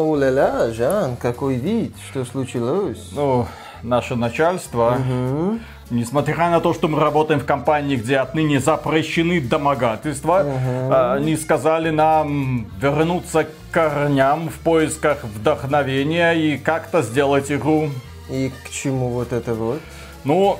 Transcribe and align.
О-ля-ля, 0.00 0.72
Жан, 0.72 1.16
какой 1.16 1.56
вид, 1.56 1.94
что 2.10 2.24
случилось? 2.24 3.10
Ну, 3.12 3.46
наше 3.82 4.16
начальство, 4.16 4.98
угу. 4.98 5.58
несмотря 5.90 6.50
на 6.50 6.60
то, 6.60 6.74
что 6.74 6.88
мы 6.88 6.98
работаем 7.00 7.40
в 7.40 7.44
компании, 7.44 7.96
где 7.96 8.18
отныне 8.18 8.60
запрещены 8.60 9.40
домогательства, 9.40 10.44
угу. 10.44 10.94
они 11.14 11.36
сказали 11.36 11.90
нам 11.90 12.66
вернуться 12.80 13.44
к 13.44 13.48
корням 13.70 14.48
в 14.48 14.58
поисках 14.60 15.24
вдохновения 15.24 16.32
и 16.32 16.58
как-то 16.58 17.02
сделать 17.02 17.50
игру. 17.52 17.90
И 18.28 18.52
к 18.64 18.70
чему 18.70 19.08
вот 19.08 19.32
это 19.32 19.54
вот? 19.54 19.80
Ну, 20.24 20.58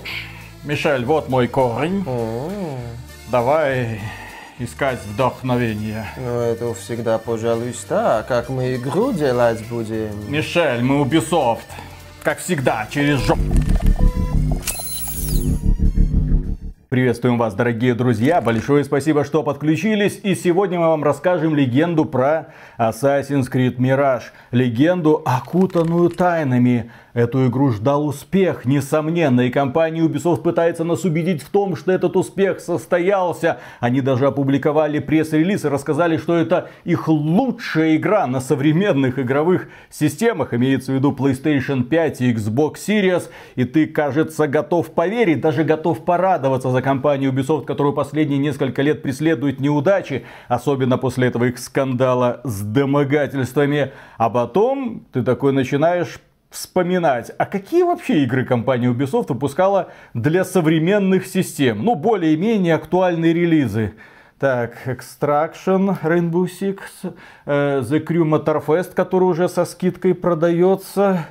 Мишель, 0.64 1.04
вот 1.04 1.28
мой 1.28 1.48
корень. 1.48 2.04
О-о-о. 2.06 2.78
Давай 3.30 4.00
искать 4.60 4.98
вдохновение. 5.06 6.06
Ну, 6.18 6.40
это 6.40 6.74
всегда, 6.74 7.18
пожалуй, 7.18 7.74
так. 7.88 8.28
Как 8.28 8.50
мы 8.50 8.76
игру 8.76 9.10
делать 9.12 9.66
будем? 9.68 10.30
Мишель, 10.30 10.82
мы 10.82 11.02
Ubisoft. 11.02 11.64
Как 12.22 12.38
всегда, 12.38 12.86
через 12.90 13.20
жопу. 13.20 13.40
Приветствуем 16.90 17.38
вас, 17.38 17.54
дорогие 17.54 17.94
друзья. 17.94 18.40
Большое 18.40 18.84
спасибо, 18.84 19.24
что 19.24 19.42
подключились. 19.42 20.20
И 20.24 20.34
сегодня 20.34 20.78
мы 20.78 20.88
вам 20.88 21.04
расскажем 21.04 21.54
легенду 21.54 22.04
про 22.04 22.48
Assassin's 22.78 23.50
Creed 23.50 23.76
Mirage. 23.76 24.24
Легенду, 24.50 25.22
окутанную 25.24 26.10
тайнами. 26.10 26.90
Эту 27.12 27.48
игру 27.48 27.70
ждал 27.70 28.06
успех, 28.06 28.64
несомненно, 28.64 29.40
и 29.40 29.50
компания 29.50 30.00
Ubisoft 30.00 30.42
пытается 30.42 30.84
нас 30.84 31.04
убедить 31.04 31.42
в 31.42 31.50
том, 31.50 31.74
что 31.74 31.90
этот 31.90 32.16
успех 32.16 32.60
состоялся. 32.60 33.58
Они 33.80 34.00
даже 34.00 34.26
опубликовали 34.26 35.00
пресс-релиз 35.00 35.64
и 35.64 35.68
рассказали, 35.68 36.18
что 36.18 36.36
это 36.36 36.70
их 36.84 37.08
лучшая 37.08 37.96
игра 37.96 38.28
на 38.28 38.40
современных 38.40 39.18
игровых 39.18 39.68
системах, 39.90 40.54
имеется 40.54 40.92
в 40.92 40.94
виду 40.94 41.10
PlayStation 41.10 41.82
5 41.82 42.20
и 42.20 42.32
Xbox 42.32 42.74
Series, 42.86 43.24
и 43.56 43.64
ты, 43.64 43.86
кажется, 43.86 44.46
готов 44.46 44.92
поверить, 44.92 45.40
даже 45.40 45.64
готов 45.64 46.04
порадоваться 46.04 46.70
за 46.70 46.80
компанию 46.80 47.32
Ubisoft, 47.32 47.64
которую 47.64 47.92
последние 47.92 48.38
несколько 48.38 48.82
лет 48.82 49.02
преследуют 49.02 49.58
неудачи, 49.58 50.24
особенно 50.46 50.96
после 50.96 51.26
этого 51.26 51.46
их 51.46 51.58
скандала 51.58 52.40
с 52.44 52.60
домогательствами. 52.60 53.90
А 54.16 54.30
потом 54.30 55.06
ты 55.12 55.22
такой 55.22 55.52
начинаешь 55.52 56.20
вспоминать, 56.50 57.30
а 57.38 57.46
какие 57.46 57.84
вообще 57.84 58.24
игры 58.24 58.44
компания 58.44 58.88
Ubisoft 58.88 59.26
выпускала 59.28 59.90
для 60.14 60.44
современных 60.44 61.26
систем? 61.26 61.84
Ну, 61.84 61.94
более-менее 61.94 62.74
актуальные 62.74 63.32
релизы. 63.32 63.94
Так, 64.38 64.86
Extraction, 64.86 65.98
Rainbow 66.02 66.48
Six, 66.48 66.80
э, 67.46 67.82
The 67.82 68.04
Crew 68.04 68.24
Motorfest, 68.24 68.94
который 68.94 69.24
уже 69.24 69.48
со 69.48 69.64
скидкой 69.64 70.14
продается. 70.14 71.26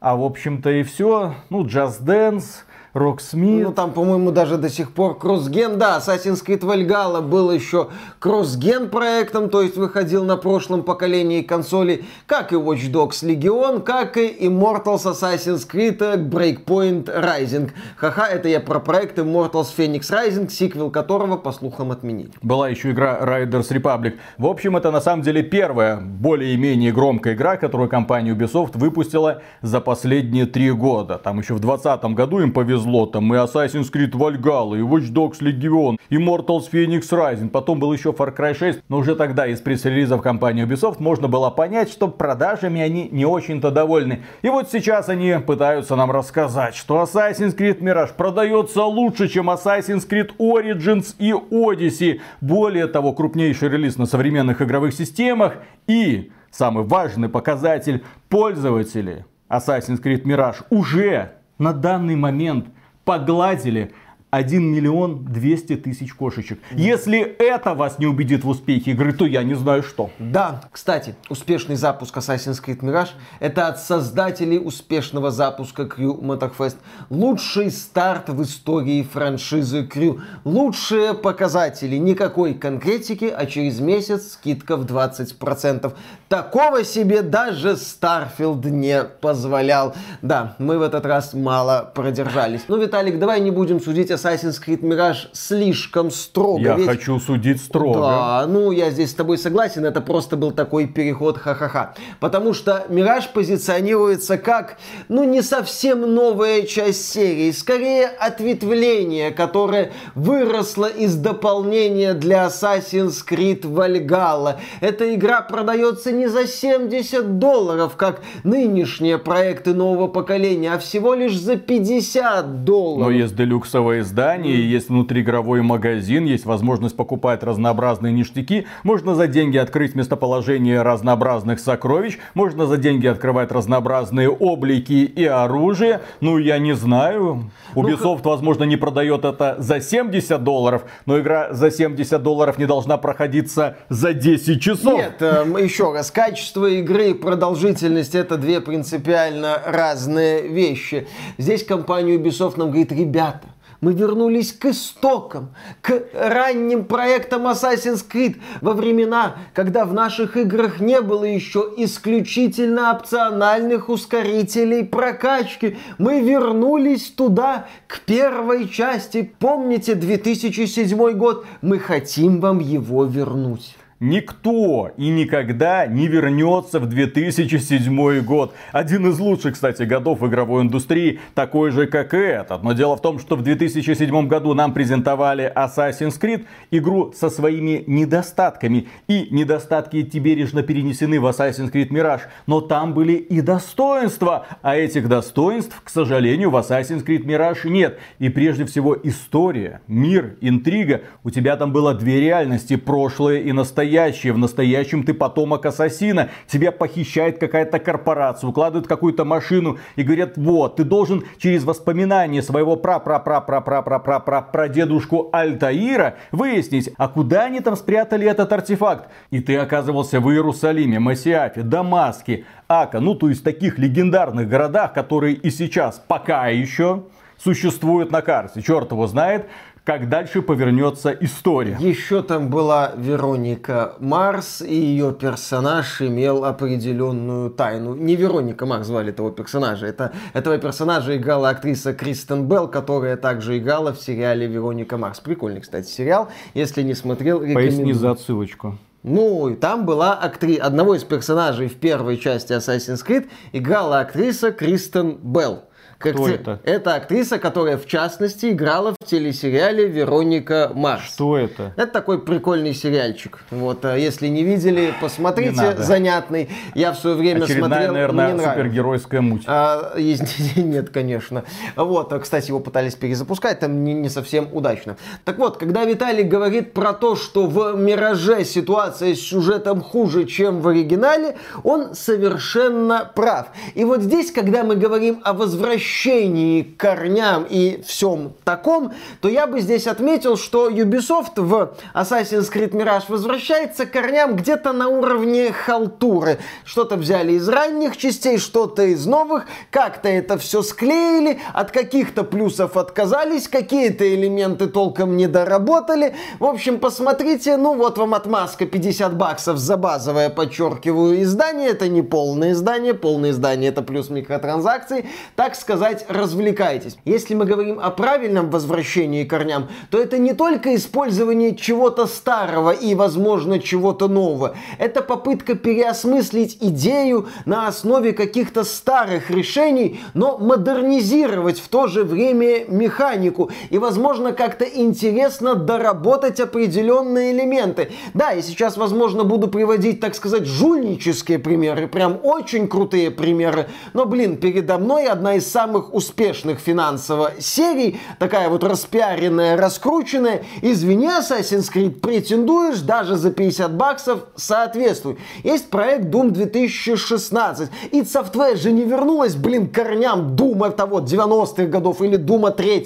А 0.00 0.16
в 0.16 0.22
общем-то 0.22 0.70
и 0.70 0.82
все. 0.82 1.34
Ну, 1.50 1.64
Just 1.64 2.02
Dance, 2.02 2.64
Rocksmith. 2.96 3.62
Ну, 3.62 3.72
там, 3.72 3.92
по-моему, 3.92 4.30
даже 4.30 4.56
до 4.56 4.70
сих 4.70 4.92
пор 4.92 5.18
кроссген. 5.18 5.78
Да, 5.78 5.98
Assassin's 5.98 6.44
Creed 6.44 6.60
Valhalla 6.60 7.20
был 7.20 7.50
еще 7.50 7.88
кроссген 8.18 8.88
проектом, 8.88 9.50
то 9.50 9.62
есть 9.62 9.76
выходил 9.76 10.24
на 10.24 10.36
прошлом 10.36 10.82
поколении 10.82 11.42
консолей, 11.42 12.06
как 12.26 12.52
и 12.52 12.56
Watch 12.56 12.90
Dogs 12.90 13.22
Legion, 13.22 13.82
как 13.82 14.16
и 14.16 14.46
Immortals 14.46 15.04
Assassin's 15.04 15.68
Creed 15.70 15.98
Breakpoint 16.28 17.04
Rising. 17.04 17.70
Ха-ха, 17.96 18.28
это 18.28 18.48
я 18.48 18.60
про 18.60 18.80
проект 18.80 19.18
Immortals 19.18 19.68
Phoenix 19.76 20.10
Rising, 20.10 20.48
сиквел 20.50 20.90
которого, 20.90 21.36
по 21.36 21.52
слухам, 21.52 21.92
отменили. 21.92 22.30
Была 22.40 22.70
еще 22.70 22.92
игра 22.92 23.18
Riders 23.20 23.70
Republic. 23.70 24.14
В 24.38 24.46
общем, 24.46 24.76
это 24.76 24.90
на 24.90 25.02
самом 25.02 25.22
деле 25.22 25.42
первая, 25.42 25.98
более-менее 26.00 26.92
громкая 26.92 27.34
игра, 27.34 27.56
которую 27.58 27.90
компания 27.90 28.32
Ubisoft 28.32 28.78
выпустила 28.78 29.42
за 29.60 29.80
последние 29.80 30.46
три 30.46 30.70
года. 30.70 31.18
Там 31.18 31.40
еще 31.40 31.54
в 31.54 31.60
2020 31.60 32.16
году 32.16 32.40
им 32.40 32.52
повезло 32.52 32.85
повезло. 32.86 33.06
Там 33.06 33.32
и 33.34 33.36
Assassin's 33.36 33.90
Creed 33.92 34.12
Valhalla, 34.12 34.78
и 34.78 34.82
Watch 34.82 35.12
Dogs 35.12 35.40
Legion, 35.40 35.98
и 36.08 36.16
Mortals 36.16 36.70
Phoenix 36.70 37.02
Rising. 37.10 37.50
Потом 37.50 37.78
был 37.78 37.92
еще 37.92 38.10
Far 38.10 38.34
Cry 38.34 38.54
6. 38.54 38.80
Но 38.88 38.98
уже 38.98 39.14
тогда 39.16 39.46
из 39.46 39.60
пресс-релизов 39.60 40.22
компании 40.22 40.64
Ubisoft 40.64 40.96
можно 41.00 41.28
было 41.28 41.50
понять, 41.50 41.90
что 41.90 42.08
продажами 42.08 42.80
они 42.80 43.08
не 43.10 43.24
очень-то 43.24 43.70
довольны. 43.70 44.22
И 44.42 44.48
вот 44.48 44.70
сейчас 44.70 45.08
они 45.08 45.34
пытаются 45.46 45.96
нам 45.96 46.10
рассказать, 46.10 46.74
что 46.74 47.02
Assassin's 47.02 47.56
Creed 47.56 47.80
Mirage 47.80 48.14
продается 48.16 48.84
лучше, 48.84 49.28
чем 49.28 49.50
Assassin's 49.50 50.08
Creed 50.08 50.36
Origins 50.38 51.14
и 51.18 51.32
Odyssey. 51.32 52.20
Более 52.40 52.86
того, 52.86 53.12
крупнейший 53.12 53.68
релиз 53.68 53.96
на 53.96 54.06
современных 54.06 54.62
игровых 54.62 54.94
системах 54.94 55.54
и 55.86 56.30
самый 56.50 56.84
важный 56.84 57.28
показатель 57.28 58.04
пользователи 58.28 59.24
Assassin's 59.48 60.02
Creed 60.02 60.22
Mirage 60.24 60.64
уже 60.70 61.32
на 61.58 61.72
данный 61.72 62.16
момент 62.16 62.66
погладили 63.06 63.94
1 64.36 64.62
миллион 64.62 65.24
200 65.24 65.76
тысяч 65.76 66.12
кошечек. 66.12 66.58
Если 66.72 67.20
это 67.20 67.72
вас 67.72 67.98
не 67.98 68.06
убедит 68.06 68.44
в 68.44 68.48
успехе 68.48 68.90
игры, 68.90 69.14
то 69.14 69.24
я 69.24 69.42
не 69.42 69.54
знаю 69.54 69.82
что. 69.82 70.10
Да, 70.18 70.60
кстати, 70.70 71.14
успешный 71.30 71.76
запуск 71.76 72.14
Assassin's 72.18 72.62
Creed 72.62 72.80
Mirage 72.80 73.12
это 73.40 73.68
от 73.68 73.80
создателей 73.80 74.58
успешного 74.58 75.30
запуска 75.30 75.84
Crew 75.84 76.20
Motorfest. 76.20 76.76
Лучший 77.08 77.70
старт 77.70 78.28
в 78.28 78.42
истории 78.42 79.02
франшизы 79.02 79.88
Crew. 79.90 80.20
Лучшие 80.44 81.14
показатели. 81.14 81.96
Никакой 81.96 82.52
конкретики, 82.52 83.32
а 83.34 83.46
через 83.46 83.80
месяц 83.80 84.32
скидка 84.32 84.76
в 84.76 84.84
20%. 84.84 85.94
Такого 86.28 86.84
себе 86.84 87.22
даже 87.22 87.70
Starfield 87.70 88.68
не 88.68 89.02
позволял. 89.04 89.94
Да, 90.20 90.56
мы 90.58 90.76
в 90.78 90.82
этот 90.82 91.06
раз 91.06 91.32
мало 91.32 91.90
продержались. 91.94 92.64
Ну, 92.68 92.76
Виталик, 92.76 93.18
давай 93.18 93.40
не 93.40 93.50
будем 93.50 93.80
судить 93.80 94.10
о 94.10 94.18
Assassin's 94.26 94.60
Creed 94.64 94.80
Mirage 94.80 95.28
слишком 95.32 96.10
строго. 96.10 96.60
Я 96.60 96.74
ведь... 96.74 96.86
хочу 96.86 97.18
судить 97.20 97.60
строго. 97.60 98.00
Да, 98.00 98.46
ну 98.48 98.70
я 98.72 98.90
здесь 98.90 99.10
с 99.10 99.14
тобой 99.14 99.38
согласен, 99.38 99.84
это 99.84 100.00
просто 100.00 100.36
был 100.36 100.50
такой 100.50 100.86
переход 100.86 101.38
ха-ха-ха. 101.38 101.94
Потому 102.20 102.52
что 102.52 102.86
Mirage 102.88 103.26
позиционируется 103.32 104.38
как, 104.38 104.78
ну 105.08 105.24
не 105.24 105.42
совсем 105.42 106.14
новая 106.14 106.62
часть 106.62 107.08
серии, 107.08 107.50
скорее 107.52 108.06
ответвление, 108.06 109.30
которое 109.30 109.92
выросло 110.14 110.86
из 110.86 111.14
дополнения 111.16 112.14
для 112.14 112.46
Assassin's 112.46 113.24
Creed 113.28 113.62
Valhalla. 113.62 114.56
Эта 114.80 115.14
игра 115.14 115.42
продается 115.42 116.12
не 116.12 116.26
за 116.26 116.46
70 116.46 117.38
долларов, 117.38 117.96
как 117.96 118.22
нынешние 118.44 119.18
проекты 119.18 119.74
нового 119.74 120.08
поколения, 120.08 120.72
а 120.72 120.78
всего 120.78 121.14
лишь 121.14 121.38
за 121.38 121.56
50 121.56 122.64
долларов. 122.64 123.06
Но 123.06 123.10
есть 123.10 123.36
делюксовые 123.36 124.04
издание, 124.06 124.56
mm. 124.56 124.60
есть 124.60 124.88
внутриигровой 124.88 125.62
магазин, 125.62 126.24
есть 126.24 126.46
возможность 126.46 126.96
покупать 126.96 127.42
разнообразные 127.42 128.12
ништяки, 128.12 128.66
можно 128.84 129.14
за 129.14 129.26
деньги 129.26 129.58
открыть 129.58 129.94
местоположение 129.94 130.82
разнообразных 130.82 131.60
сокровищ, 131.60 132.18
можно 132.34 132.66
за 132.66 132.76
деньги 132.76 133.06
открывать 133.06 133.52
разнообразные 133.52 134.30
облики 134.30 135.04
и 135.04 135.24
оружие. 135.24 136.00
Ну, 136.20 136.38
я 136.38 136.58
не 136.58 136.74
знаю. 136.74 137.50
Ubisoft, 137.74 138.22
возможно, 138.24 138.64
не 138.64 138.76
продает 138.76 139.24
это 139.24 139.56
за 139.58 139.80
70 139.80 140.42
долларов, 140.42 140.84
но 141.04 141.18
игра 141.18 141.52
за 141.52 141.70
70 141.70 142.22
долларов 142.22 142.58
не 142.58 142.66
должна 142.66 142.96
проходиться 142.96 143.76
за 143.88 144.14
10 144.14 144.62
часов. 144.62 144.98
Нет, 144.98 145.16
э, 145.20 145.44
еще 145.62 145.92
раз, 145.92 146.10
качество 146.10 146.66
игры 146.66 147.10
и 147.10 147.14
продолжительность 147.14 148.14
это 148.14 148.36
две 148.36 148.60
принципиально 148.60 149.60
разные 149.66 150.48
вещи. 150.48 151.06
Здесь 151.38 151.64
компания 151.64 152.16
Ubisoft 152.16 152.54
нам 152.56 152.68
говорит, 152.68 152.92
ребята, 152.92 153.48
мы 153.86 153.92
вернулись 153.92 154.52
к 154.52 154.64
истокам, 154.64 155.54
к 155.80 156.08
ранним 156.12 156.86
проектам 156.86 157.46
Assassin's 157.46 158.04
Creed 158.04 158.38
во 158.60 158.72
времена, 158.72 159.36
когда 159.54 159.84
в 159.84 159.94
наших 159.94 160.36
играх 160.36 160.80
не 160.80 161.00
было 161.00 161.22
еще 161.22 161.72
исключительно 161.76 162.90
опциональных 162.90 163.88
ускорителей 163.88 164.84
прокачки. 164.84 165.76
Мы 165.98 166.20
вернулись 166.20 167.12
туда, 167.12 167.68
к 167.86 168.00
первой 168.00 168.68
части. 168.68 169.30
Помните 169.38 169.94
2007 169.94 171.12
год? 171.12 171.46
Мы 171.62 171.78
хотим 171.78 172.40
вам 172.40 172.58
его 172.58 173.04
вернуть. 173.04 173.76
Никто 173.98 174.90
и 174.98 175.08
никогда 175.08 175.86
не 175.86 176.06
вернется 176.06 176.80
в 176.80 176.86
2007 176.86 178.20
год. 178.20 178.52
Один 178.72 179.06
из 179.06 179.18
лучших, 179.18 179.54
кстати, 179.54 179.84
годов 179.84 180.22
игровой 180.22 180.64
индустрии, 180.64 181.18
такой 181.34 181.70
же, 181.70 181.86
как 181.86 182.12
и 182.12 182.18
этот. 182.18 182.62
Но 182.62 182.74
дело 182.74 182.96
в 182.96 183.00
том, 183.00 183.18
что 183.18 183.36
в 183.36 183.42
2007 183.42 184.28
году 184.28 184.52
нам 184.52 184.74
презентовали 184.74 185.50
Assassin's 185.56 186.20
Creed, 186.20 186.44
игру 186.70 187.14
со 187.16 187.30
своими 187.30 187.84
недостатками. 187.86 188.86
И 189.08 189.28
недостатки 189.30 189.96
эти 189.96 190.18
бережно 190.18 190.62
перенесены 190.62 191.18
в 191.18 191.24
Assassin's 191.24 191.72
Creed 191.72 191.88
Mirage. 191.88 192.22
Но 192.46 192.60
там 192.60 192.92
были 192.92 193.14
и 193.14 193.40
достоинства. 193.40 194.46
А 194.60 194.76
этих 194.76 195.08
достоинств, 195.08 195.80
к 195.82 195.88
сожалению, 195.88 196.50
в 196.50 196.56
Assassin's 196.56 197.02
Creed 197.02 197.24
Mirage 197.24 197.66
нет. 197.70 197.98
И 198.18 198.28
прежде 198.28 198.66
всего 198.66 198.94
история, 199.02 199.80
мир, 199.88 200.36
интрига. 200.42 201.00
У 201.24 201.30
тебя 201.30 201.56
там 201.56 201.72
было 201.72 201.94
две 201.94 202.20
реальности, 202.20 202.76
прошлое 202.76 203.38
и 203.38 203.52
настоящее 203.52 203.85
настоящее. 203.86 204.32
В 204.32 204.38
настоящем 204.38 205.02
ты 205.04 205.14
потомок 205.14 205.64
ассасина. 205.66 206.30
Тебя 206.48 206.72
похищает 206.72 207.38
какая-то 207.38 207.78
корпорация, 207.78 208.48
укладывает 208.48 208.88
какую-то 208.88 209.24
машину 209.24 209.78
и 209.96 210.02
говорят, 210.02 210.36
вот, 210.36 210.76
ты 210.76 210.84
должен 210.84 211.24
через 211.38 211.64
воспоминания 211.64 212.42
своего 212.42 212.76
пра 212.76 212.98
пра 212.98 213.20
пра 213.20 213.40
пра 213.40 213.60
пра 213.60 213.82
пра 213.82 213.98
пра 214.00 214.20
пра 214.20 214.42
пра 214.42 214.68
дедушку 214.68 215.28
Альтаира 215.32 216.16
выяснить, 216.32 216.90
а 216.98 217.08
куда 217.08 217.44
они 217.44 217.60
там 217.60 217.76
спрятали 217.76 218.26
этот 218.26 218.52
артефакт. 218.52 219.08
И 219.30 219.40
ты 219.40 219.56
оказывался 219.56 220.20
в 220.20 220.30
Иерусалиме, 220.30 220.98
Масиафе, 220.98 221.62
Дамаске, 221.62 222.44
Ака, 222.68 223.00
ну 223.00 223.14
то 223.14 223.28
есть 223.28 223.44
таких 223.44 223.78
легендарных 223.78 224.48
городах, 224.48 224.92
которые 224.92 225.34
и 225.34 225.50
сейчас 225.50 226.02
пока 226.08 226.48
еще 226.48 227.04
существуют 227.38 228.10
на 228.10 228.22
карте. 228.22 228.62
Черт 228.62 228.90
его 228.90 229.06
знает, 229.06 229.46
как 229.86 230.08
дальше 230.08 230.42
повернется 230.42 231.10
история. 231.12 231.76
Еще 231.78 232.22
там 232.22 232.50
была 232.50 232.92
Вероника 232.96 233.94
Марс, 234.00 234.60
и 234.60 234.74
ее 234.74 235.12
персонаж 235.12 236.02
имел 236.02 236.44
определенную 236.44 237.50
тайну. 237.50 237.94
Не 237.94 238.16
Вероника 238.16 238.66
Марс 238.66 238.88
звали 238.88 239.10
этого 239.10 239.30
персонажа. 239.30 239.86
Это, 239.86 240.12
этого 240.32 240.58
персонажа 240.58 241.16
играла 241.16 241.50
актриса 241.50 241.94
Кристен 241.94 242.48
Белл, 242.48 242.66
которая 242.66 243.16
также 243.16 243.58
играла 243.58 243.92
в 243.92 244.00
сериале 244.00 244.48
Вероника 244.48 244.96
Марс. 244.96 245.20
Прикольный, 245.20 245.60
кстати, 245.60 245.88
сериал. 245.88 246.30
Если 246.54 246.82
не 246.82 246.94
смотрел, 246.94 247.40
рекомендую. 247.40 247.68
Поясни 247.68 247.92
за 247.92 248.10
отсылочку. 248.10 248.78
Ну, 249.04 249.50
и 249.50 249.54
там 249.54 249.86
была 249.86 250.14
актри... 250.14 250.56
одного 250.56 250.96
из 250.96 251.04
персонажей 251.04 251.68
в 251.68 251.76
первой 251.76 252.16
части 252.16 252.52
Assassin's 252.52 253.06
Creed 253.06 253.28
играла 253.52 254.00
актриса 254.00 254.50
Кристен 254.50 255.18
Белл. 255.22 255.62
Как 255.98 256.14
Кто 256.14 256.28
это? 256.28 256.60
Это 256.64 256.94
актриса, 256.94 257.38
которая 257.38 257.78
в 257.78 257.86
частности 257.86 258.50
играла 258.50 258.95
телесериале 259.06 259.86
Вероника 259.86 260.70
Марс. 260.74 261.04
Что 261.04 261.38
это? 261.38 261.72
Это 261.76 261.92
такой 261.92 262.20
прикольный 262.20 262.74
сериальчик. 262.74 263.38
Вот, 263.50 263.84
а 263.84 263.96
если 263.96 264.28
не 264.28 264.42
видели, 264.42 264.94
посмотрите, 265.00 265.76
не 265.76 265.82
занятный. 265.82 266.48
Я 266.74 266.92
в 266.92 266.98
свое 266.98 267.16
время 267.16 267.44
Очередная, 267.44 267.68
смотрел. 267.68 267.92
наверное, 267.92 268.34
мне 268.34 268.42
супергеройская 268.42 269.20
муть. 269.20 269.44
А, 269.46 269.96
есть, 269.96 270.56
нет, 270.56 270.90
конечно. 270.90 271.44
Вот, 271.76 272.12
а, 272.12 272.18
кстати, 272.18 272.48
его 272.48 272.60
пытались 272.60 272.94
перезапускать, 272.94 273.60
там 273.60 273.84
не, 273.84 273.94
не 273.94 274.08
совсем 274.08 274.48
удачно. 274.52 274.96
Так 275.24 275.38
вот, 275.38 275.56
когда 275.56 275.84
Виталий 275.84 276.24
говорит 276.24 276.72
про 276.72 276.92
то, 276.92 277.16
что 277.16 277.46
в 277.46 277.76
Мираже 277.76 278.44
ситуация 278.44 279.14
с 279.14 279.20
сюжетом 279.20 279.80
хуже, 279.80 280.24
чем 280.24 280.60
в 280.60 280.68
оригинале, 280.68 281.36
он 281.62 281.94
совершенно 281.94 283.10
прав. 283.14 283.48
И 283.74 283.84
вот 283.84 284.02
здесь, 284.02 284.32
когда 284.32 284.64
мы 284.64 284.76
говорим 284.76 285.20
о 285.24 285.32
возвращении 285.32 286.62
к 286.62 286.76
корням 286.76 287.46
и 287.48 287.82
всем 287.86 288.32
таком, 288.44 288.92
то 289.20 289.28
я 289.28 289.46
бы 289.46 289.60
здесь 289.60 289.86
отметил, 289.86 290.36
что 290.36 290.68
Ubisoft 290.68 291.40
в 291.40 291.74
Assassin's 291.94 292.52
Creed 292.52 292.72
Mirage 292.72 293.04
возвращается 293.08 293.86
к 293.86 293.92
корням 293.92 294.36
где-то 294.36 294.72
на 294.72 294.88
уровне 294.88 295.52
халтуры. 295.52 296.38
Что-то 296.64 296.96
взяли 296.96 297.32
из 297.32 297.48
ранних 297.48 297.96
частей, 297.96 298.38
что-то 298.38 298.82
из 298.82 299.06
новых, 299.06 299.46
как-то 299.70 300.08
это 300.08 300.38
все 300.38 300.62
склеили, 300.62 301.38
от 301.52 301.70
каких-то 301.70 302.24
плюсов 302.24 302.76
отказались, 302.76 303.48
какие-то 303.48 304.12
элементы 304.12 304.66
толком 304.66 305.16
не 305.16 305.26
доработали. 305.26 306.14
В 306.38 306.44
общем, 306.44 306.78
посмотрите, 306.78 307.56
ну 307.56 307.74
вот 307.74 307.98
вам 307.98 308.14
отмазка 308.14 308.66
50 308.66 309.16
баксов 309.16 309.58
за 309.58 309.76
базовое, 309.76 310.30
подчеркиваю, 310.30 311.22
издание. 311.22 311.70
Это 311.70 311.88
не 311.88 312.02
полное 312.02 312.52
издание, 312.52 312.94
полное 312.94 313.30
издание 313.30 313.70
это 313.70 313.82
плюс 313.82 314.10
микротранзакции. 314.10 315.06
Так 315.34 315.54
сказать, 315.54 316.06
развлекайтесь. 316.08 316.96
Если 317.04 317.34
мы 317.34 317.44
говорим 317.44 317.78
о 317.80 317.90
правильном 317.90 318.50
возвращении 318.50 318.85
к 318.86 319.30
корням, 319.30 319.68
то 319.90 319.98
это 319.98 320.18
не 320.18 320.32
только 320.32 320.74
использование 320.74 321.54
чего-то 321.54 322.06
старого 322.06 322.70
и, 322.70 322.94
возможно, 322.94 323.58
чего-то 323.58 324.08
нового. 324.08 324.56
Это 324.78 325.02
попытка 325.02 325.54
переосмыслить 325.54 326.58
идею 326.60 327.28
на 327.44 327.66
основе 327.66 328.12
каких-то 328.12 328.64
старых 328.64 329.30
решений, 329.30 330.00
но 330.14 330.38
модернизировать 330.38 331.58
в 331.58 331.68
то 331.68 331.86
же 331.86 332.04
время 332.04 332.64
механику 332.68 333.50
и, 333.70 333.78
возможно, 333.78 334.32
как-то 334.32 334.64
интересно 334.64 335.54
доработать 335.54 336.40
определенные 336.40 337.32
элементы. 337.32 337.90
Да, 338.14 338.30
я 338.30 338.42
сейчас, 338.42 338.76
возможно, 338.76 339.24
буду 339.24 339.48
приводить, 339.48 340.00
так 340.00 340.14
сказать, 340.14 340.46
жульнические 340.46 341.38
примеры, 341.38 341.88
прям 341.88 342.18
очень 342.22 342.68
крутые 342.68 343.10
примеры, 343.10 343.68
но, 343.92 344.06
блин, 344.06 344.36
передо 344.36 344.78
мной 344.78 345.06
одна 345.06 345.34
из 345.34 345.50
самых 345.50 345.92
успешных 345.92 346.60
финансово 346.60 347.32
серий, 347.38 348.00
такая 348.18 348.48
вот 348.48 348.62
распиаренная, 348.76 349.56
раскрученная. 349.56 350.42
Извини, 350.62 351.08
Assassin's 351.08 351.72
Creed, 351.72 352.00
претендуешь 352.00 352.80
даже 352.80 353.16
за 353.16 353.30
50 353.30 353.74
баксов, 353.74 354.20
соответствуй. 354.36 355.18
Есть 355.42 355.70
проект 355.70 356.04
Doom 356.04 356.30
2016. 356.30 357.70
И 357.90 358.02
Software 358.02 358.56
же 358.56 358.70
не 358.72 358.84
вернулась, 358.84 359.34
блин, 359.34 359.68
корням 359.68 360.36
Дума 360.36 360.70
того 360.70 361.00
90-х 361.00 361.64
годов 361.64 362.00
или 362.02 362.16
Дума 362.16 362.50
3 362.50 362.76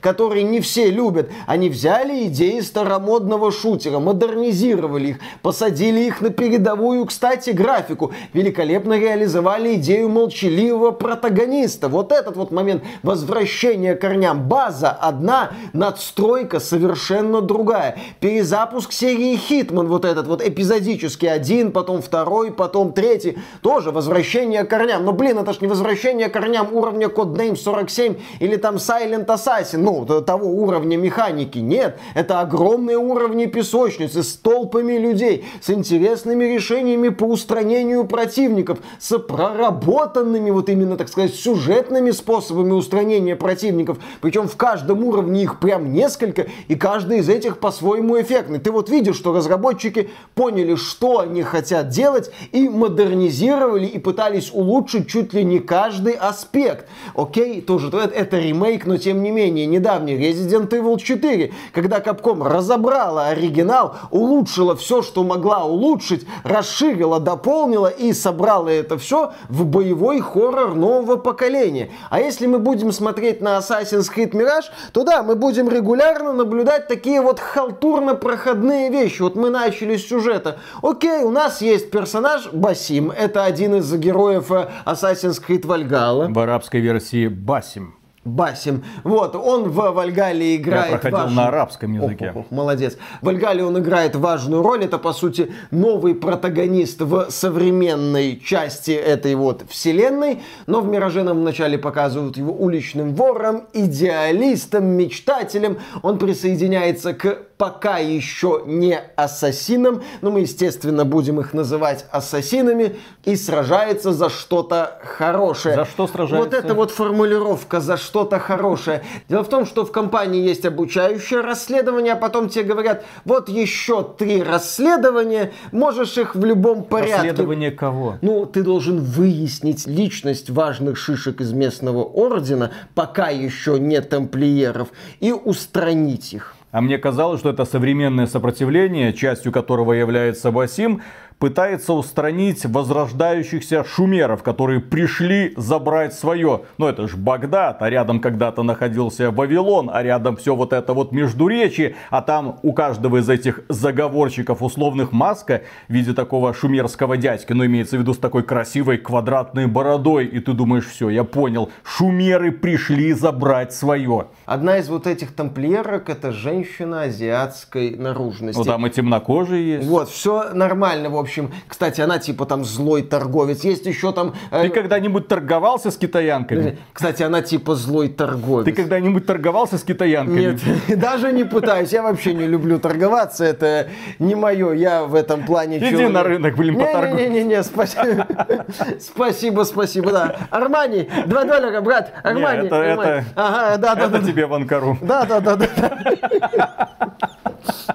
которые 0.00 0.42
не 0.42 0.60
все 0.60 0.90
любят. 0.90 1.30
Они 1.46 1.70
взяли 1.70 2.26
идеи 2.26 2.60
старомодного 2.60 3.50
шутера, 3.50 3.98
модернизировали 3.98 5.08
их, 5.08 5.18
посадили 5.42 6.00
их 6.00 6.20
на 6.20 6.30
передовую, 6.30 7.06
кстати, 7.06 7.50
графику, 7.50 8.12
великолепно 8.34 8.98
реализовали 8.98 9.76
идею 9.76 10.08
молчаливого 10.08 10.90
протагониста. 10.90 11.88
Вот 11.88 12.12
это 12.12 12.26
этот 12.26 12.36
вот 12.36 12.50
момент 12.50 12.82
возвращения 13.02 13.94
корням. 13.94 14.48
База 14.48 14.90
одна, 14.90 15.35
надстройка 15.72 16.60
совершенно 16.60 17.40
другая. 17.40 17.98
Перезапуск 18.20 18.92
серии 18.92 19.36
Хитман, 19.36 19.88
вот 19.88 20.04
этот 20.04 20.26
вот 20.26 20.42
эпизодический, 20.42 21.30
один, 21.30 21.72
потом 21.72 22.02
второй, 22.02 22.50
потом 22.50 22.92
третий. 22.92 23.38
Тоже 23.62 23.90
возвращение 23.90 24.64
к 24.64 24.70
корням. 24.70 25.04
Но, 25.04 25.12
блин, 25.12 25.38
это 25.38 25.52
ж 25.52 25.60
не 25.60 25.68
возвращение 25.68 26.28
к 26.28 26.32
корням 26.32 26.72
уровня 26.72 27.08
Codename 27.08 27.56
47 27.56 28.16
или 28.40 28.56
там 28.56 28.76
Silent 28.76 29.26
Assassin, 29.26 29.78
ну, 29.78 30.04
того 30.22 30.48
уровня 30.48 30.96
механики. 30.96 31.58
Нет, 31.58 31.98
это 32.14 32.40
огромные 32.40 32.98
уровни 32.98 33.46
песочницы 33.46 34.22
с 34.22 34.36
толпами 34.36 34.98
людей, 34.98 35.44
с 35.60 35.70
интересными 35.70 36.44
решениями 36.44 37.08
по 37.08 37.24
устранению 37.24 38.04
противников, 38.06 38.78
с 38.98 39.18
проработанными 39.18 40.50
вот 40.50 40.68
именно, 40.68 40.96
так 40.96 41.08
сказать, 41.08 41.34
сюжетными 41.34 42.10
способами 42.10 42.72
устранения 42.72 43.36
противников. 43.36 43.98
Причем 44.20 44.48
в 44.48 44.56
каждом 44.56 45.04
уровне 45.04 45.25
их 45.32 45.60
прям 45.60 45.92
несколько, 45.92 46.46
и 46.68 46.74
каждый 46.74 47.18
из 47.18 47.28
этих 47.28 47.58
по-своему 47.58 48.20
эффектный. 48.20 48.58
Ты 48.58 48.70
вот 48.70 48.88
видишь, 48.90 49.16
что 49.16 49.32
разработчики 49.32 50.10
поняли, 50.34 50.74
что 50.74 51.20
они 51.20 51.42
хотят 51.42 51.88
делать, 51.88 52.30
и 52.52 52.68
модернизировали, 52.68 53.86
и 53.86 53.98
пытались 53.98 54.50
улучшить 54.52 55.08
чуть 55.08 55.32
ли 55.32 55.44
не 55.44 55.58
каждый 55.58 56.12
аспект. 56.12 56.88
Окей, 57.14 57.60
тоже 57.60 57.88
это, 57.88 58.14
это 58.14 58.38
ремейк, 58.38 58.86
но 58.86 58.96
тем 58.96 59.22
не 59.22 59.30
менее, 59.30 59.66
недавний 59.66 60.14
Resident 60.14 60.68
Evil 60.70 60.98
4, 60.98 61.52
когда 61.72 61.98
Capcom 61.98 62.46
разобрала 62.46 63.28
оригинал, 63.28 63.96
улучшила 64.10 64.76
все, 64.76 65.02
что 65.02 65.24
могла 65.24 65.64
улучшить, 65.64 66.26
расширила, 66.44 67.20
дополнила 67.20 67.88
и 67.88 68.12
собрала 68.12 68.68
это 68.68 68.98
все 68.98 69.32
в 69.48 69.64
боевой 69.64 70.20
хоррор 70.20 70.74
нового 70.74 71.16
поколения. 71.16 71.90
А 72.10 72.20
если 72.20 72.46
мы 72.46 72.58
будем 72.58 72.92
смотреть 72.92 73.40
на 73.40 73.58
Assassin's 73.58 74.10
Creed 74.14 74.32
Mirage, 74.32 74.66
то 74.92 75.04
да, 75.06 75.22
мы 75.22 75.36
будем 75.36 75.70
регулярно 75.70 76.32
наблюдать 76.32 76.88
такие 76.88 77.22
вот 77.22 77.40
халтурно-проходные 77.40 78.90
вещи. 78.90 79.22
Вот 79.22 79.36
мы 79.36 79.48
начали 79.48 79.96
с 79.96 80.06
сюжета. 80.06 80.58
Окей, 80.82 81.22
у 81.22 81.30
нас 81.30 81.62
есть 81.62 81.90
персонаж 81.90 82.52
Басим. 82.52 83.10
Это 83.10 83.44
один 83.44 83.76
из 83.76 83.90
героев 83.94 84.50
э, 84.50 84.68
Assassin's 84.84 85.40
Creed 85.42 85.62
Valhalla. 85.62 86.32
В 86.32 86.38
арабской 86.38 86.80
версии 86.80 87.28
Басим. 87.28 87.94
Басим. 88.26 88.84
Вот, 89.04 89.34
он 89.36 89.70
в 89.70 89.92
Вальгале 89.92 90.56
играет... 90.56 90.86
Я 90.86 90.92
проходил 90.92 91.18
важную... 91.18 91.36
на 91.36 91.48
арабском 91.48 91.92
языке. 91.92 92.32
Ох, 92.34 92.40
ох, 92.40 92.50
молодец. 92.50 92.96
В 93.22 93.26
Вальгале 93.26 93.64
он 93.64 93.78
играет 93.78 94.16
важную 94.16 94.62
роль. 94.62 94.84
Это, 94.84 94.98
по 94.98 95.12
сути, 95.12 95.52
новый 95.70 96.14
протагонист 96.14 97.00
в 97.00 97.30
современной 97.30 98.40
части 98.44 98.90
этой 98.90 99.34
вот 99.34 99.62
вселенной. 99.68 100.42
Но 100.66 100.80
в 100.80 100.88
Мираже 100.88 101.22
нам 101.22 101.40
вначале 101.40 101.78
показывают 101.78 102.36
его 102.36 102.52
уличным 102.52 103.14
вором, 103.14 103.64
идеалистом, 103.72 104.84
мечтателем. 104.86 105.78
Он 106.02 106.18
присоединяется 106.18 107.14
к 107.14 107.46
пока 107.56 107.98
еще 107.98 108.62
не 108.66 108.98
ассасинам, 109.16 110.02
но 110.20 110.30
мы, 110.30 110.40
естественно, 110.40 111.04
будем 111.04 111.40
их 111.40 111.54
называть 111.54 112.04
ассасинами, 112.10 112.96
и 113.24 113.36
сражается 113.36 114.12
за 114.12 114.28
что-то 114.28 115.00
хорошее. 115.02 115.76
За 115.76 115.84
что 115.84 116.06
сражается? 116.06 116.50
Вот 116.50 116.54
эта 116.54 116.74
вот 116.74 116.90
формулировка 116.90 117.80
«за 117.80 117.96
что 117.96 118.15
что-то 118.16 118.38
хорошее. 118.38 119.02
Дело 119.28 119.44
в 119.44 119.48
том, 119.48 119.66
что 119.66 119.84
в 119.84 119.92
компании 119.92 120.40
есть 120.40 120.64
обучающее 120.64 121.42
расследование, 121.42 122.14
а 122.14 122.16
потом 122.16 122.48
тебе 122.48 122.64
говорят, 122.64 123.04
вот 123.26 123.50
еще 123.50 124.02
три 124.16 124.42
расследования, 124.42 125.52
можешь 125.70 126.16
их 126.16 126.34
в 126.34 126.42
любом 126.42 126.82
порядке. 126.84 127.16
Расследование 127.16 127.70
кого? 127.72 128.16
Ну, 128.22 128.46
ты 128.46 128.62
должен 128.62 129.00
выяснить 129.00 129.86
личность 129.86 130.48
важных 130.48 130.96
шишек 130.96 131.42
из 131.42 131.52
местного 131.52 132.04
ордена, 132.04 132.72
пока 132.94 133.28
еще 133.28 133.78
нет 133.78 134.08
тамплиеров, 134.08 134.88
и 135.20 135.32
устранить 135.32 136.32
их. 136.32 136.54
А 136.72 136.80
мне 136.80 136.98
казалось, 136.98 137.40
что 137.40 137.50
это 137.50 137.64
современное 137.64 138.26
сопротивление, 138.26 139.12
частью 139.12 139.52
которого 139.52 139.92
является 139.94 140.50
Басим, 140.50 141.02
пытается 141.38 141.92
устранить 141.92 142.64
возрождающихся 142.64 143.84
шумеров, 143.84 144.42
которые 144.42 144.80
пришли 144.80 145.52
забрать 145.56 146.14
свое. 146.14 146.62
Но 146.78 146.88
это 146.88 147.06
же 147.08 147.16
Багдад, 147.16 147.82
а 147.82 147.90
рядом 147.90 148.20
когда-то 148.20 148.62
находился 148.62 149.30
Вавилон, 149.30 149.90
а 149.92 150.02
рядом 150.02 150.36
все 150.36 150.54
вот 150.54 150.72
это 150.72 150.94
вот 150.94 151.12
междуречие, 151.12 151.96
а 152.10 152.22
там 152.22 152.58
у 152.62 152.72
каждого 152.72 153.18
из 153.18 153.28
этих 153.28 153.60
заговорщиков 153.68 154.62
условных 154.62 155.12
маска 155.12 155.62
в 155.88 155.92
виде 155.92 156.14
такого 156.14 156.54
шумерского 156.54 157.16
дядьки, 157.16 157.52
но 157.52 157.66
имеется 157.66 157.96
в 157.96 158.00
виду 158.00 158.14
с 158.14 158.18
такой 158.18 158.42
красивой 158.42 158.96
квадратной 158.98 159.66
бородой, 159.66 160.26
и 160.26 160.40
ты 160.40 160.52
думаешь, 160.52 160.86
все, 160.86 161.10
я 161.10 161.24
понял, 161.24 161.70
шумеры 161.84 162.52
пришли 162.52 163.12
забрать 163.12 163.72
свое. 163.72 164.28
Одна 164.46 164.78
из 164.78 164.88
вот 164.88 165.06
этих 165.06 165.34
тамплиерок 165.34 166.08
это 166.08 166.32
женщина 166.32 167.02
азиатской 167.02 167.96
наружности. 167.96 168.58
Ну 168.58 168.64
там 168.64 168.86
и 168.86 168.90
темнокожие 168.90 169.76
есть. 169.76 169.88
Вот, 169.88 170.08
все 170.08 170.54
нормально, 170.54 171.10
в 171.10 171.16
общем. 171.16 171.25
Кстати, 171.68 172.00
она 172.00 172.18
типа 172.18 172.46
там 172.46 172.64
злой 172.64 173.02
торговец. 173.02 173.64
Есть 173.64 173.86
еще 173.86 174.12
там... 174.12 174.34
э, 174.50 174.62
Ты 174.62 174.68
когда-нибудь 174.70 175.28
торговался 175.28 175.90
с 175.90 175.96
китаянками? 175.96 176.78
Кстати, 176.92 177.22
она 177.22 177.42
типа 177.42 177.74
злой 177.74 178.08
торговец. 178.08 178.64
Ты 178.64 178.72
когда-нибудь 178.72 179.26
торговался 179.26 179.78
с 179.78 179.82
китаянками? 179.82 180.40
Нет, 180.40 180.60
даже 180.98 181.32
не 181.32 181.44
пытаюсь. 181.44 181.92
Я 181.92 182.02
вообще 182.02 182.34
не 182.34 182.46
люблю 182.46 182.78
торговаться. 182.78 183.44
Это 183.44 183.88
не 184.18 184.34
мое. 184.34 184.72
Я 184.72 185.04
в 185.04 185.14
этом 185.14 185.44
плане... 185.44 185.78
Иди 185.78 185.90
человек... 185.90 186.12
на 186.12 186.22
рынок, 186.22 186.56
блин, 186.56 186.78
поторгуй. 186.78 187.20
Не-не-не, 187.22 187.62
спасибо. 187.62 188.26
Спасибо, 189.00 189.62
спасибо, 189.64 190.10
да. 190.12 190.36
Армани, 190.50 191.08
два 191.26 191.44
доллара, 191.44 191.80
брат. 191.80 192.12
Армани. 192.22 192.66
Это, 192.66 192.76
это, 192.76 193.24
ага, 193.34 193.76
да, 193.78 193.94
да, 193.94 194.08
да 194.08 194.18
тебе 194.20 194.46
в 194.46 194.54
Анкару. 194.54 194.98
Да, 195.00 195.24
да, 195.24 195.40
да, 195.40 195.56
да. 195.56 196.88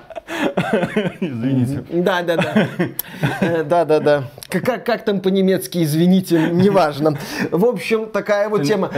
Извините. 1.21 1.83
Да, 1.91 2.21
да, 2.21 2.37
да. 2.37 2.67
Э, 3.41 3.63
да, 3.63 3.85
да, 3.85 3.99
да. 3.99 4.23
Как, 4.49 4.85
как 4.85 5.05
там 5.05 5.21
по-немецки, 5.21 5.81
извините, 5.83 6.49
неважно. 6.51 7.17
В 7.51 7.65
общем, 7.65 8.07
такая 8.07 8.49
вот 8.49 8.63
тема. 8.63 8.89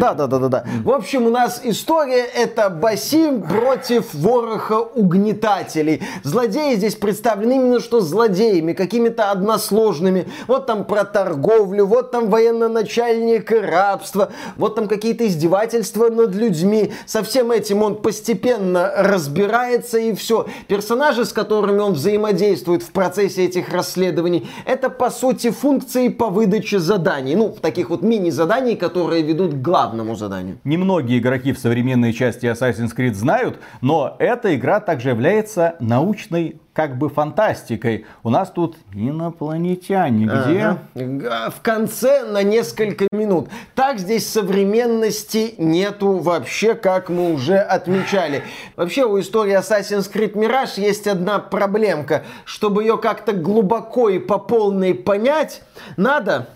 Да, 0.00 0.14
да, 0.14 0.26
да, 0.26 0.38
да, 0.38 0.48
да. 0.48 0.64
В 0.84 0.90
общем, 0.90 1.26
у 1.26 1.30
нас 1.30 1.60
история 1.62 2.24
это 2.24 2.68
Басим 2.68 3.42
против 3.42 4.12
вороха 4.12 4.80
угнетателей. 4.80 6.02
Злодеи 6.24 6.74
здесь 6.74 6.96
представлены 6.96 7.56
именно 7.56 7.80
что 7.80 8.00
злодеями, 8.00 8.72
какими-то 8.72 9.30
односложными. 9.30 10.28
Вот 10.48 10.66
там 10.66 10.84
про 10.84 11.04
торговлю, 11.04 11.86
вот 11.86 12.10
там 12.10 12.28
военно-начальник 12.28 13.50
рабство, 13.52 14.32
вот 14.56 14.74
там 14.74 14.88
какие-то 14.88 15.26
издевательства 15.26 16.08
над 16.08 16.34
людьми. 16.34 16.92
Со 17.06 17.22
всем 17.22 17.52
этим 17.52 17.82
он 17.82 18.02
постепенно 18.02 18.92
разбирается 18.96 19.98
и 19.98 20.12
все. 20.14 20.46
Персонажи, 20.68 21.24
с 21.24 21.32
которыми 21.32 21.78
он 21.80 21.92
взаимодействует 21.92 22.82
в 22.82 22.92
процессе 22.92 23.44
этих 23.44 23.68
расследований, 23.68 24.48
это 24.64 24.90
по 24.90 25.10
сути 25.10 25.50
функции 25.50 26.08
по 26.08 26.28
выдаче 26.28 26.78
заданий. 26.78 27.36
Ну, 27.36 27.54
таких 27.60 27.90
вот 27.90 28.02
мини-заданий, 28.02 28.76
которые 28.76 29.22
ведут 29.22 29.54
к 29.54 29.56
главному 29.56 30.14
заданию. 30.14 30.58
Немногие 30.64 31.18
игроки 31.18 31.52
в 31.52 31.58
современной 31.58 32.12
части 32.12 32.46
Assassin's 32.46 32.96
Creed 32.96 33.14
знают, 33.14 33.58
но 33.80 34.16
эта 34.18 34.54
игра 34.54 34.80
также 34.80 35.10
является 35.10 35.76
научной 35.80 36.61
как 36.72 36.96
бы 36.96 37.10
фантастикой. 37.10 38.06
У 38.22 38.30
нас 38.30 38.50
тут 38.50 38.76
инопланетяне. 38.94 40.24
Где? 40.24 40.78
Ага. 40.94 41.50
В 41.50 41.60
конце 41.60 42.24
на 42.24 42.42
несколько 42.42 43.06
минут. 43.12 43.48
Так 43.74 43.98
здесь 43.98 44.28
современности 44.28 45.54
нету 45.58 46.18
вообще, 46.18 46.74
как 46.74 47.10
мы 47.10 47.32
уже 47.34 47.58
отмечали. 47.58 48.42
Вообще 48.76 49.04
у 49.04 49.20
истории 49.20 49.58
Assassin's 49.58 50.10
Creed 50.10 50.32
Mirage 50.32 50.80
есть 50.80 51.06
одна 51.06 51.38
проблемка. 51.38 52.24
Чтобы 52.44 52.82
ее 52.82 52.96
как-то 52.96 53.32
глубоко 53.32 54.08
и 54.08 54.18
по 54.18 54.38
полной 54.38 54.94
понять, 54.94 55.62
надо... 55.96 56.48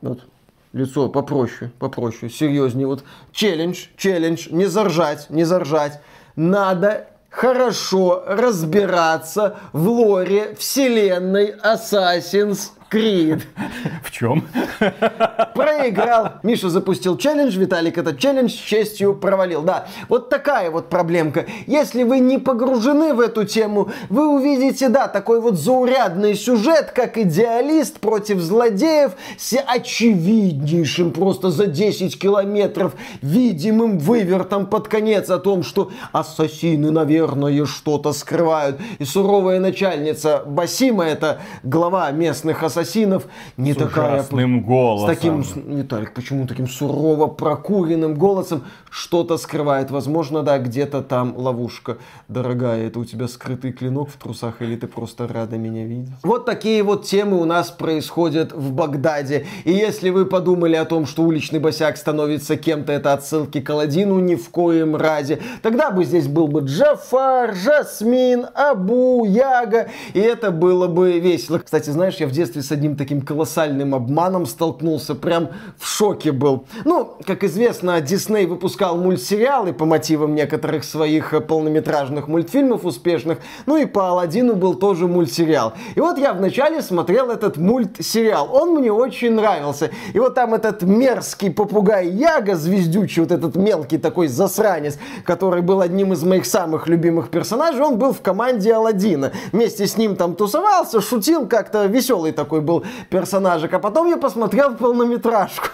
Вот, 0.00 0.26
лицо 0.72 1.08
попроще, 1.08 1.72
попроще, 1.78 2.30
серьезнее. 2.30 2.86
Вот 2.86 3.04
челлендж, 3.32 3.86
челлендж, 3.96 4.48
не 4.50 4.66
заржать, 4.66 5.30
не 5.30 5.44
заржать. 5.44 6.00
Надо 6.34 7.08
хорошо 7.32 8.22
разбираться 8.26 9.56
в 9.72 9.88
лоре 9.88 10.54
вселенной 10.58 11.56
Assassin's 11.64 12.70
Крид. 12.92 13.46
В 14.04 14.10
чем? 14.10 14.44
Проиграл. 15.54 16.32
Миша 16.42 16.68
запустил 16.68 17.16
челлендж, 17.16 17.56
Виталик 17.56 17.96
этот 17.96 18.18
челлендж 18.18 18.50
с 18.50 18.54
честью 18.54 19.14
провалил. 19.14 19.62
Да, 19.62 19.86
вот 20.10 20.28
такая 20.28 20.70
вот 20.70 20.90
проблемка. 20.90 21.46
Если 21.66 22.02
вы 22.02 22.18
не 22.18 22.36
погружены 22.36 23.14
в 23.14 23.20
эту 23.20 23.46
тему, 23.46 23.90
вы 24.10 24.28
увидите, 24.28 24.90
да, 24.90 25.08
такой 25.08 25.40
вот 25.40 25.58
заурядный 25.58 26.34
сюжет, 26.34 26.92
как 26.94 27.16
идеалист 27.16 27.98
против 27.98 28.40
злодеев 28.40 29.12
с 29.38 29.56
очевиднейшим 29.56 31.12
просто 31.12 31.50
за 31.50 31.68
10 31.68 32.18
километров 32.20 32.92
видимым 33.22 33.98
вывертом 33.98 34.66
под 34.66 34.88
конец 34.88 35.30
о 35.30 35.38
том, 35.38 35.62
что 35.62 35.90
ассасины, 36.12 36.90
наверное, 36.90 37.64
что-то 37.64 38.12
скрывают. 38.12 38.78
И 38.98 39.06
суровая 39.06 39.60
начальница 39.60 40.42
Басима, 40.44 41.04
это 41.04 41.40
глава 41.62 42.10
местных 42.10 42.62
ассасинов, 42.62 42.81
ассасинов 42.82 43.26
не 43.56 43.72
с 43.72 43.76
такая... 43.76 44.14
ужасным 44.14 44.62
голосом. 44.62 45.10
С 45.10 45.16
таким, 45.16 45.76
Виталик, 45.76 46.14
почему 46.14 46.46
таким 46.46 46.68
сурово 46.68 47.26
прокуренным 47.26 48.14
голосом 48.14 48.64
что-то 48.90 49.38
скрывает? 49.38 49.90
Возможно, 49.90 50.42
да, 50.42 50.58
где-то 50.58 51.02
там 51.02 51.34
ловушка. 51.36 51.98
Дорогая, 52.28 52.86
это 52.86 52.98
у 52.98 53.04
тебя 53.04 53.28
скрытый 53.28 53.72
клинок 53.72 54.10
в 54.10 54.16
трусах 54.16 54.60
или 54.60 54.76
ты 54.76 54.86
просто 54.86 55.26
рада 55.26 55.56
меня 55.56 55.84
видеть? 55.84 56.10
Вот 56.22 56.44
такие 56.44 56.82
вот 56.82 57.06
темы 57.06 57.40
у 57.40 57.44
нас 57.44 57.70
происходят 57.70 58.52
в 58.52 58.72
Багдаде. 58.72 59.46
И 59.64 59.72
если 59.72 60.10
вы 60.10 60.26
подумали 60.26 60.76
о 60.76 60.84
том, 60.84 61.06
что 61.06 61.22
уличный 61.22 61.60
босяк 61.60 61.96
становится 61.96 62.56
кем-то, 62.56 62.92
это 62.92 63.12
отсылки 63.12 63.60
к 63.60 63.70
Аладдину 63.70 64.18
ни 64.20 64.34
в 64.34 64.50
коем 64.50 64.96
разе. 64.96 65.40
Тогда 65.62 65.90
бы 65.90 66.04
здесь 66.04 66.26
был 66.26 66.48
бы 66.48 66.60
Джафар, 66.60 67.54
Жасмин, 67.54 68.46
Абу, 68.54 69.24
Яга, 69.24 69.88
и 70.14 70.20
это 70.20 70.50
было 70.50 70.86
бы 70.88 71.18
весело. 71.18 71.58
Кстати, 71.58 71.90
знаешь, 71.90 72.16
я 72.16 72.26
в 72.26 72.32
детстве 72.32 72.62
одним 72.72 72.96
таким 72.96 73.22
колоссальным 73.22 73.94
обманом 73.94 74.46
столкнулся, 74.46 75.14
прям 75.14 75.50
в 75.78 75.86
шоке 75.86 76.32
был. 76.32 76.64
Ну, 76.84 77.16
как 77.24 77.44
известно, 77.44 78.00
Дисней 78.00 78.46
выпускал 78.46 78.96
мультсериалы 78.96 79.72
по 79.72 79.84
мотивам 79.84 80.34
некоторых 80.34 80.84
своих 80.84 81.34
полнометражных 81.46 82.28
мультфильмов 82.28 82.84
успешных, 82.84 83.38
ну 83.66 83.76
и 83.76 83.84
по 83.84 84.08
Алладину 84.08 84.54
был 84.54 84.74
тоже 84.74 85.06
мультсериал. 85.06 85.74
И 85.94 86.00
вот 86.00 86.18
я 86.18 86.32
вначале 86.32 86.82
смотрел 86.82 87.30
этот 87.30 87.56
мультсериал, 87.56 88.48
он 88.52 88.74
мне 88.74 88.90
очень 88.90 89.32
нравился. 89.32 89.90
И 90.14 90.18
вот 90.18 90.34
там 90.34 90.54
этот 90.54 90.82
мерзкий 90.82 91.50
попугай 91.50 92.08
Яга, 92.08 92.56
звездючий, 92.56 93.22
вот 93.22 93.32
этот 93.32 93.56
мелкий 93.56 93.98
такой 93.98 94.28
засранец, 94.28 94.98
который 95.24 95.62
был 95.62 95.80
одним 95.80 96.12
из 96.12 96.22
моих 96.22 96.46
самых 96.46 96.88
любимых 96.88 97.28
персонажей, 97.28 97.82
он 97.82 97.98
был 97.98 98.12
в 98.12 98.22
команде 98.22 98.74
Алладина. 98.74 99.32
Вместе 99.52 99.86
с 99.86 99.96
ним 99.96 100.16
там 100.16 100.34
тусовался, 100.34 101.00
шутил 101.00 101.46
как-то 101.46 101.84
веселый 101.86 102.32
такой 102.32 102.61
был 102.62 102.84
персонажик. 103.10 103.74
А 103.74 103.78
потом 103.78 104.06
я 104.06 104.16
посмотрел 104.16 104.74
полнометражку. 104.74 105.68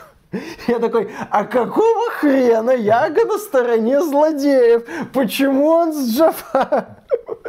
Я 0.66 0.78
такой, 0.78 1.11
а 1.30 1.45
какого 1.45 2.11
хрена 2.11 2.73
Яга 2.73 3.25
на 3.25 3.38
стороне 3.38 4.02
злодеев? 4.02 4.85
Почему 5.12 5.66
он 5.68 5.95
с 5.95 6.16
Джафа? 6.16 6.99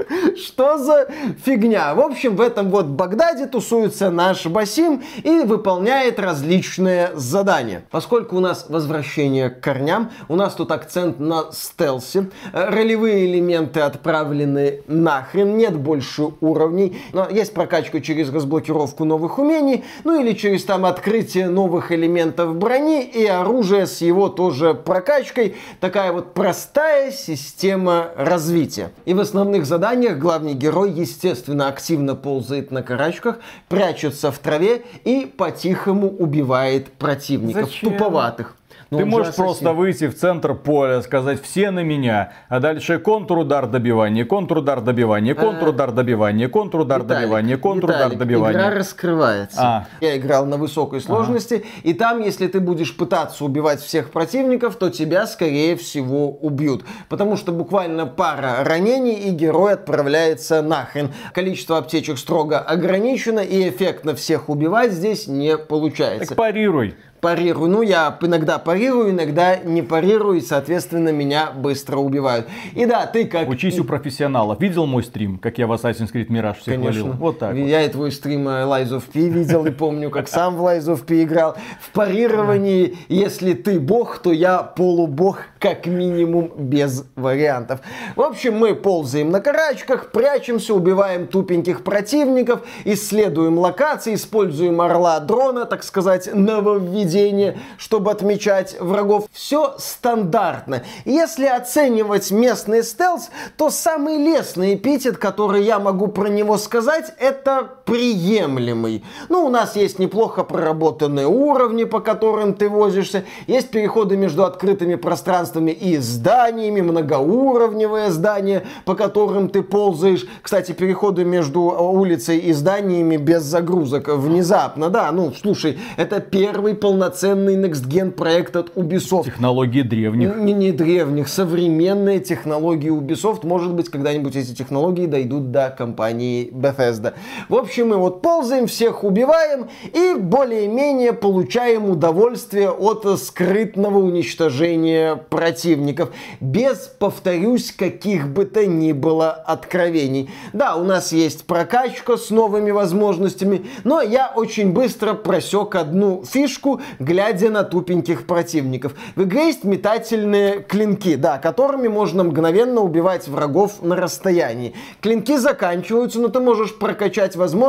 Что 0.35 0.77
за 0.77 1.07
фигня? 1.45 1.93
В 1.93 1.99
общем, 1.99 2.35
в 2.35 2.41
этом 2.41 2.69
вот 2.69 2.85
Багдаде 2.85 3.45
тусуется 3.45 4.09
наш 4.09 4.45
Басим 4.45 5.03
и 5.23 5.41
выполняет 5.41 6.19
различные 6.19 7.11
задания. 7.15 7.83
Поскольку 7.91 8.37
у 8.37 8.39
нас 8.39 8.65
возвращение 8.69 9.49
к 9.49 9.61
корням, 9.61 10.11
у 10.27 10.35
нас 10.35 10.55
тут 10.55 10.71
акцент 10.71 11.19
на 11.19 11.51
стелсе, 11.51 12.29
ролевые 12.53 13.25
элементы 13.25 13.81
отправлены 13.81 14.81
нахрен, 14.87 15.57
нет 15.57 15.75
больше 15.75 16.29
уровней, 16.41 17.01
но 17.13 17.27
есть 17.29 17.53
прокачка 17.53 18.01
через 18.01 18.31
разблокировку 18.31 19.05
новых 19.05 19.37
умений, 19.39 19.83
ну 20.03 20.19
или 20.19 20.33
через 20.33 20.63
там 20.63 20.85
открытие 20.85 21.49
новых 21.49 21.91
элементов 21.91 22.55
брони 22.55 23.03
и 23.03 23.25
оружия 23.25 23.85
с 23.85 24.01
его 24.01 24.29
тоже 24.29 24.73
прокачкой. 24.73 25.55
Такая 25.79 26.11
вот 26.11 26.33
простая 26.33 27.11
система 27.11 28.09
развития. 28.15 28.91
И 29.05 29.13
в 29.13 29.19
основных 29.19 29.65
заданиях 29.65 29.98
заданиях 29.99 30.17
главный 30.17 30.53
герой, 30.53 30.91
естественно, 30.91 31.67
активно 31.67 32.15
ползает 32.15 32.71
на 32.71 32.81
карачках, 32.83 33.39
прячется 33.67 34.31
в 34.31 34.39
траве 34.39 34.83
и 35.03 35.25
по-тихому 35.25 36.09
убивает 36.09 36.91
противников 36.93 37.65
Зачем? 37.65 37.91
туповатых. 37.91 38.55
Но 38.91 38.97
Ты 38.97 39.05
можешь 39.05 39.35
просто 39.35 39.73
выйти 39.73 40.07
в 40.07 40.17
центр 40.17 40.55
поля, 40.55 41.01
сказать 41.03 41.41
все 41.43 41.69
на 41.69 41.83
меня, 41.83 42.33
а 42.47 42.59
дальше 42.59 42.97
контрудар 42.97 43.67
добивания, 43.67 44.25
контрудар 44.25 44.81
добивания, 44.81 45.35
контрудар 45.35 45.91
добивания, 45.91 46.47
контрудар 46.47 47.03
добивания, 47.03 47.57
контрудар 47.57 48.15
добивания. 48.15 48.59
Игра 48.59 48.71
раскрывается. 48.71 49.61
А. 49.61 49.87
Я 50.01 50.17
играл 50.17 50.47
на 50.47 50.57
высокой 50.57 51.01
сложности, 51.01 51.63
а. 51.63 51.87
и 51.87 51.93
там, 51.93 52.19
если 52.19 52.47
ты 52.47 52.59
будешь 52.59 52.97
пытаться 52.97 53.45
убивать 53.45 53.79
всех 53.79 54.09
противников, 54.09 54.75
то 54.77 54.89
тебя, 54.89 55.27
скорее 55.27 55.75
всего, 55.75 56.31
убьют. 56.31 56.83
Потому 57.09 57.37
что 57.37 57.51
буквально 57.51 58.07
пара 58.07 58.63
ранений, 58.63 59.13
и 59.13 59.29
герой 59.29 59.73
отправляется 59.73 60.63
нахрен. 60.63 61.13
Количество 61.35 61.77
аптечек 61.77 62.17
строго 62.17 62.57
ограничено, 62.57 63.41
и 63.41 63.69
эффектно 63.69 64.15
всех 64.15 64.49
убивать 64.49 64.93
здесь 64.93 65.27
не 65.27 65.59
получается. 65.59 66.29
Так 66.29 66.37
парируй 66.37 66.95
парирую. 67.21 67.69
Ну, 67.69 67.81
я 67.81 68.17
иногда 68.21 68.59
парирую, 68.59 69.11
иногда 69.11 69.57
не 69.57 69.81
парирую, 69.81 70.37
и, 70.37 70.41
соответственно, 70.41 71.09
меня 71.09 71.51
быстро 71.51 71.97
убивают. 71.97 72.47
И 72.73 72.85
да, 72.85 73.05
ты 73.05 73.25
как... 73.25 73.49
Учись 73.49 73.79
у 73.79 73.83
профессионалов. 73.83 74.59
Видел 74.61 74.85
мой 74.85 75.03
стрим, 75.03 75.37
как 75.37 75.57
я 75.57 75.67
в 75.67 75.73
Assassin's 75.73 76.11
Creed 76.13 76.27
Mirage 76.27 76.59
всех 76.59 76.75
Конечно. 76.75 77.01
хвалил? 77.01 77.17
Вот 77.17 77.39
так 77.39 77.55
Я 77.55 77.81
вот. 77.81 77.89
и 77.89 77.91
твой 77.91 78.11
стрим 78.11 78.47
э, 78.47 78.63
Lies 78.63 78.89
of 78.89 79.03
P 79.11 79.27
видел, 79.29 79.65
и 79.65 79.71
помню, 79.71 80.09
как 80.09 80.27
сам 80.27 80.55
в 80.55 80.61
Lies 80.61 80.85
of 80.85 81.05
P 81.05 81.23
играл. 81.23 81.55
В 81.81 81.91
парировании, 81.91 82.97
если 83.09 83.53
ты 83.53 83.79
бог, 83.79 84.19
то 84.19 84.31
я 84.31 84.63
полубог, 84.63 85.39
как 85.59 85.85
минимум, 85.85 86.51
без 86.57 87.05
вариантов. 87.15 87.81
В 88.15 88.21
общем, 88.21 88.57
мы 88.57 88.75
ползаем 88.75 89.29
на 89.29 89.41
карачках, 89.41 90.11
прячемся, 90.11 90.73
убиваем 90.73 91.27
тупеньких 91.27 91.83
противников, 91.83 92.61
исследуем 92.85 93.57
локации, 93.57 94.15
используем 94.15 94.81
орла 94.81 95.19
дрона, 95.19 95.65
так 95.65 95.83
сказать, 95.83 96.29
нововведение 96.33 97.08
поведение, 97.09 97.59
чтобы 97.77 98.11
отмечать 98.11 98.79
врагов. 98.79 99.25
Все 99.31 99.75
стандартно. 99.77 100.83
Если 101.05 101.45
оценивать 101.45 102.31
местный 102.31 102.83
стелс, 102.83 103.29
то 103.57 103.69
самый 103.69 104.17
лестный 104.17 104.75
эпитет, 104.75 105.17
который 105.17 105.63
я 105.63 105.79
могу 105.79 106.07
про 106.07 106.27
него 106.27 106.57
сказать, 106.57 107.13
это 107.19 107.78
приемлемый. 107.89 109.03
Ну, 109.29 109.45
у 109.45 109.49
нас 109.49 109.75
есть 109.75 109.99
неплохо 109.99 110.43
проработанные 110.43 111.27
уровни, 111.27 111.83
по 111.83 111.99
которым 111.99 112.53
ты 112.53 112.69
возишься. 112.69 113.23
Есть 113.47 113.69
переходы 113.69 114.17
между 114.17 114.45
открытыми 114.45 114.95
пространствами 114.95 115.71
и 115.71 115.97
зданиями, 115.97 116.81
многоуровневые 116.81 118.11
здания, 118.11 118.63
по 118.85 118.95
которым 118.95 119.49
ты 119.49 119.63
ползаешь. 119.63 120.25
Кстати, 120.41 120.71
переходы 120.71 121.23
между 121.23 121.61
улицей 121.61 122.37
и 122.37 122.53
зданиями 122.53 123.17
без 123.17 123.43
загрузок 123.43 124.07
внезапно. 124.07 124.89
Да, 124.89 125.11
ну, 125.11 125.33
слушай, 125.33 125.77
это 125.97 126.19
первый 126.19 126.75
полноценный 126.75 127.09
полноценный 127.09 127.55
Next 127.55 127.87
Gen 127.87 128.11
проект 128.11 128.55
от 128.55 128.75
Ubisoft. 128.75 129.25
Технологии 129.25 129.81
древних. 129.81 130.35
Не, 130.35 130.53
не 130.53 130.71
древних, 130.71 131.27
современные 131.27 132.19
технологии 132.19 132.91
Ubisoft. 132.91 133.45
Может 133.45 133.73
быть, 133.73 133.89
когда-нибудь 133.89 134.35
эти 134.35 134.53
технологии 134.53 135.05
дойдут 135.05 135.51
до 135.51 135.69
компании 135.69 136.49
Bethesda. 136.51 137.13
В 137.47 137.55
общем, 137.55 137.78
мы 137.83 137.97
вот 137.97 138.21
ползаем, 138.21 138.67
всех 138.67 139.03
убиваем 139.03 139.69
и 139.93 140.15
более-менее 140.17 141.13
получаем 141.13 141.89
удовольствие 141.89 142.69
от 142.69 143.05
скрытного 143.19 143.97
уничтожения 143.99 145.15
противников. 145.15 146.09
Без, 146.39 146.77
повторюсь, 146.99 147.71
каких 147.71 148.27
бы 148.27 148.45
то 148.45 148.65
ни 148.65 148.91
было 148.91 149.31
откровений. 149.31 150.29
Да, 150.53 150.75
у 150.75 150.83
нас 150.83 151.11
есть 151.11 151.45
прокачка 151.45 152.17
с 152.17 152.29
новыми 152.29 152.71
возможностями, 152.71 153.65
но 153.83 154.01
я 154.01 154.31
очень 154.35 154.73
быстро 154.73 155.13
просек 155.13 155.75
одну 155.75 156.23
фишку, 156.25 156.81
глядя 156.99 157.49
на 157.49 157.63
тупеньких 157.63 158.27
противников. 158.27 158.93
В 159.15 159.23
игре 159.23 159.47
есть 159.47 159.63
метательные 159.63 160.59
клинки, 160.61 161.15
да, 161.15 161.37
которыми 161.37 161.87
можно 161.87 162.23
мгновенно 162.23 162.81
убивать 162.81 163.27
врагов 163.27 163.81
на 163.81 163.95
расстоянии. 163.95 164.73
Клинки 165.01 165.37
заканчиваются, 165.37 166.19
но 166.19 166.27
ты 166.27 166.39
можешь 166.39 166.77
прокачать 166.77 167.35
возможность 167.35 167.68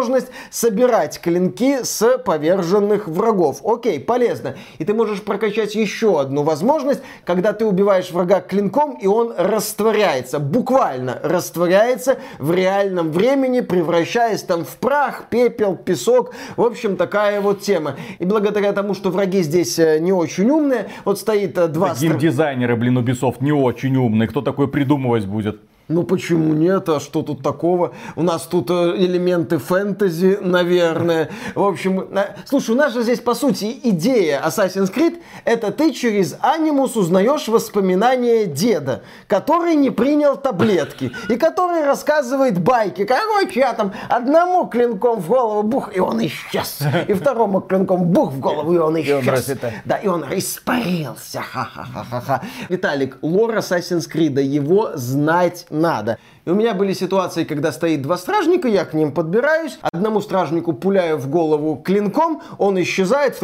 собирать 0.50 1.20
клинки 1.20 1.82
с 1.82 2.18
поверженных 2.18 3.08
врагов. 3.08 3.60
Окей, 3.64 4.00
полезно. 4.00 4.56
И 4.78 4.84
ты 4.84 4.94
можешь 4.94 5.22
прокачать 5.22 5.74
еще 5.74 6.20
одну 6.20 6.42
возможность, 6.42 7.02
когда 7.24 7.52
ты 7.52 7.66
убиваешь 7.66 8.10
врага 8.10 8.40
клинком, 8.40 8.98
и 9.00 9.06
он 9.06 9.32
растворяется, 9.36 10.38
буквально 10.38 11.20
растворяется 11.22 12.18
в 12.38 12.52
реальном 12.52 13.10
времени, 13.10 13.60
превращаясь 13.60 14.42
там 14.42 14.64
в 14.64 14.76
прах, 14.76 15.24
пепел, 15.30 15.76
песок. 15.76 16.32
В 16.56 16.62
общем, 16.62 16.96
такая 16.96 17.40
вот 17.40 17.60
тема. 17.60 17.96
И 18.18 18.24
благодаря 18.24 18.72
тому, 18.72 18.94
что 18.94 19.10
враги 19.10 19.42
здесь 19.42 19.78
э, 19.78 19.98
не 20.00 20.12
очень 20.12 20.50
умные. 20.50 20.88
Вот 21.04 21.18
стоит 21.18 21.56
э, 21.58 21.68
два... 21.68 21.94
Геймдизайнеры, 21.94 22.76
блин, 22.76 22.98
Ubisoft 22.98 23.36
не 23.40 23.52
очень 23.52 23.96
умные. 23.96 24.28
Кто 24.28 24.40
такой 24.42 24.68
придумывать 24.68 25.26
будет? 25.26 25.60
Ну 25.90 26.04
почему 26.04 26.54
нет? 26.54 26.88
А 26.88 27.00
что 27.00 27.22
тут 27.22 27.42
такого? 27.42 27.92
У 28.14 28.22
нас 28.22 28.42
тут 28.42 28.70
э, 28.70 28.94
элементы 28.96 29.58
фэнтези, 29.58 30.38
наверное. 30.40 31.30
В 31.56 31.64
общем, 31.64 32.08
слушай, 32.44 32.70
у 32.70 32.78
нас 32.78 32.92
же 32.92 33.02
здесь 33.02 33.18
по 33.18 33.34
сути 33.34 33.76
идея 33.82 34.40
Assassin's 34.46 34.94
Creed 34.94 35.20
это 35.44 35.72
ты 35.72 35.92
через 35.92 36.36
анимус 36.40 36.96
узнаешь 36.96 37.48
воспоминания 37.48 38.46
деда, 38.46 39.02
который 39.26 39.74
не 39.74 39.90
принял 39.90 40.36
таблетки 40.36 41.10
и 41.28 41.36
который 41.36 41.84
рассказывает 41.84 42.60
байки. 42.60 43.04
Короче, 43.04 43.58
я 43.58 43.72
там 43.72 43.92
одному 44.08 44.68
клинком 44.68 45.20
в 45.20 45.26
голову 45.26 45.64
бух, 45.64 45.96
и 45.96 45.98
он 45.98 46.24
исчез. 46.24 46.78
И 47.08 47.14
второму 47.14 47.60
клинком 47.62 48.04
бух 48.04 48.32
в 48.32 48.38
голову, 48.38 48.72
и 48.72 48.78
он 48.78 49.00
исчез. 49.00 49.50
Да, 49.84 49.96
и 49.96 50.06
он 50.06 50.24
испарился. 50.30 51.40
Ха-ха-ха-ха. 51.40 52.42
Виталик, 52.68 53.18
лор 53.22 53.56
Assassin's 53.56 54.08
Creed, 54.08 54.40
его 54.40 54.90
знать 54.94 55.66
надо. 55.80 56.18
И 56.44 56.50
у 56.50 56.54
меня 56.54 56.74
были 56.74 56.92
ситуации, 56.92 57.44
когда 57.44 57.72
стоит 57.72 58.02
два 58.02 58.16
стражника, 58.16 58.68
я 58.68 58.84
к 58.84 58.94
ним 58.94 59.12
подбираюсь, 59.12 59.78
одному 59.92 60.20
стражнику 60.20 60.72
пуляю 60.72 61.18
в 61.18 61.28
голову 61.28 61.76
клинком, 61.76 62.42
он 62.58 62.80
исчезает, 62.80 63.40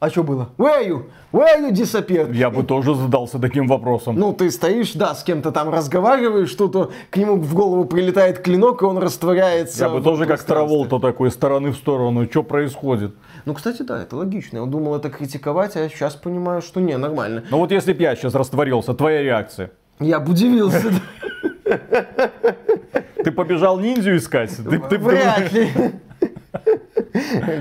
а 0.00 0.10
что 0.10 0.22
было? 0.22 0.50
Where 0.58 0.86
you? 0.86 1.02
Where 1.32 1.60
you 1.60 1.72
disappeared? 1.72 2.32
Я 2.32 2.50
бы 2.50 2.62
тоже 2.62 2.94
задался 2.94 3.40
таким 3.40 3.66
вопросом. 3.66 4.16
Ну, 4.16 4.32
ты 4.32 4.48
стоишь, 4.52 4.92
да, 4.92 5.12
с 5.12 5.24
кем-то 5.24 5.50
там 5.50 5.70
разговариваешь, 5.70 6.50
что-то 6.50 6.92
к 7.10 7.16
нему 7.16 7.34
в 7.34 7.52
голову 7.52 7.84
прилетает 7.84 8.38
клинок, 8.38 8.82
и 8.82 8.84
он 8.84 8.98
растворяется. 8.98 9.86
Я 9.86 9.90
бы 9.90 10.00
тоже 10.00 10.26
как 10.26 10.40
Траволта 10.44 11.00
такой, 11.00 11.32
стороны 11.32 11.72
в 11.72 11.76
сторону. 11.76 12.26
Что 12.30 12.44
происходит? 12.44 13.16
Ну, 13.44 13.54
кстати, 13.54 13.82
да, 13.82 14.00
это 14.00 14.16
логично. 14.16 14.58
Я 14.58 14.64
думал 14.66 14.94
это 14.94 15.10
критиковать, 15.10 15.76
а 15.76 15.88
сейчас 15.88 16.14
понимаю, 16.14 16.62
что 16.62 16.80
не, 16.80 16.96
нормально. 16.96 17.42
Ну 17.50 17.58
вот 17.58 17.72
если 17.72 17.92
бы 17.92 18.00
я 18.00 18.14
сейчас 18.14 18.36
растворился, 18.36 18.94
твоя 18.94 19.22
реакция? 19.22 19.72
Я 20.00 20.20
бы 20.20 20.32
удивился. 20.32 20.92
Ты 23.24 23.32
побежал 23.32 23.78
ниндзю 23.80 24.16
искать? 24.16 24.56
Вряд 24.58 25.52
ли. 25.52 25.70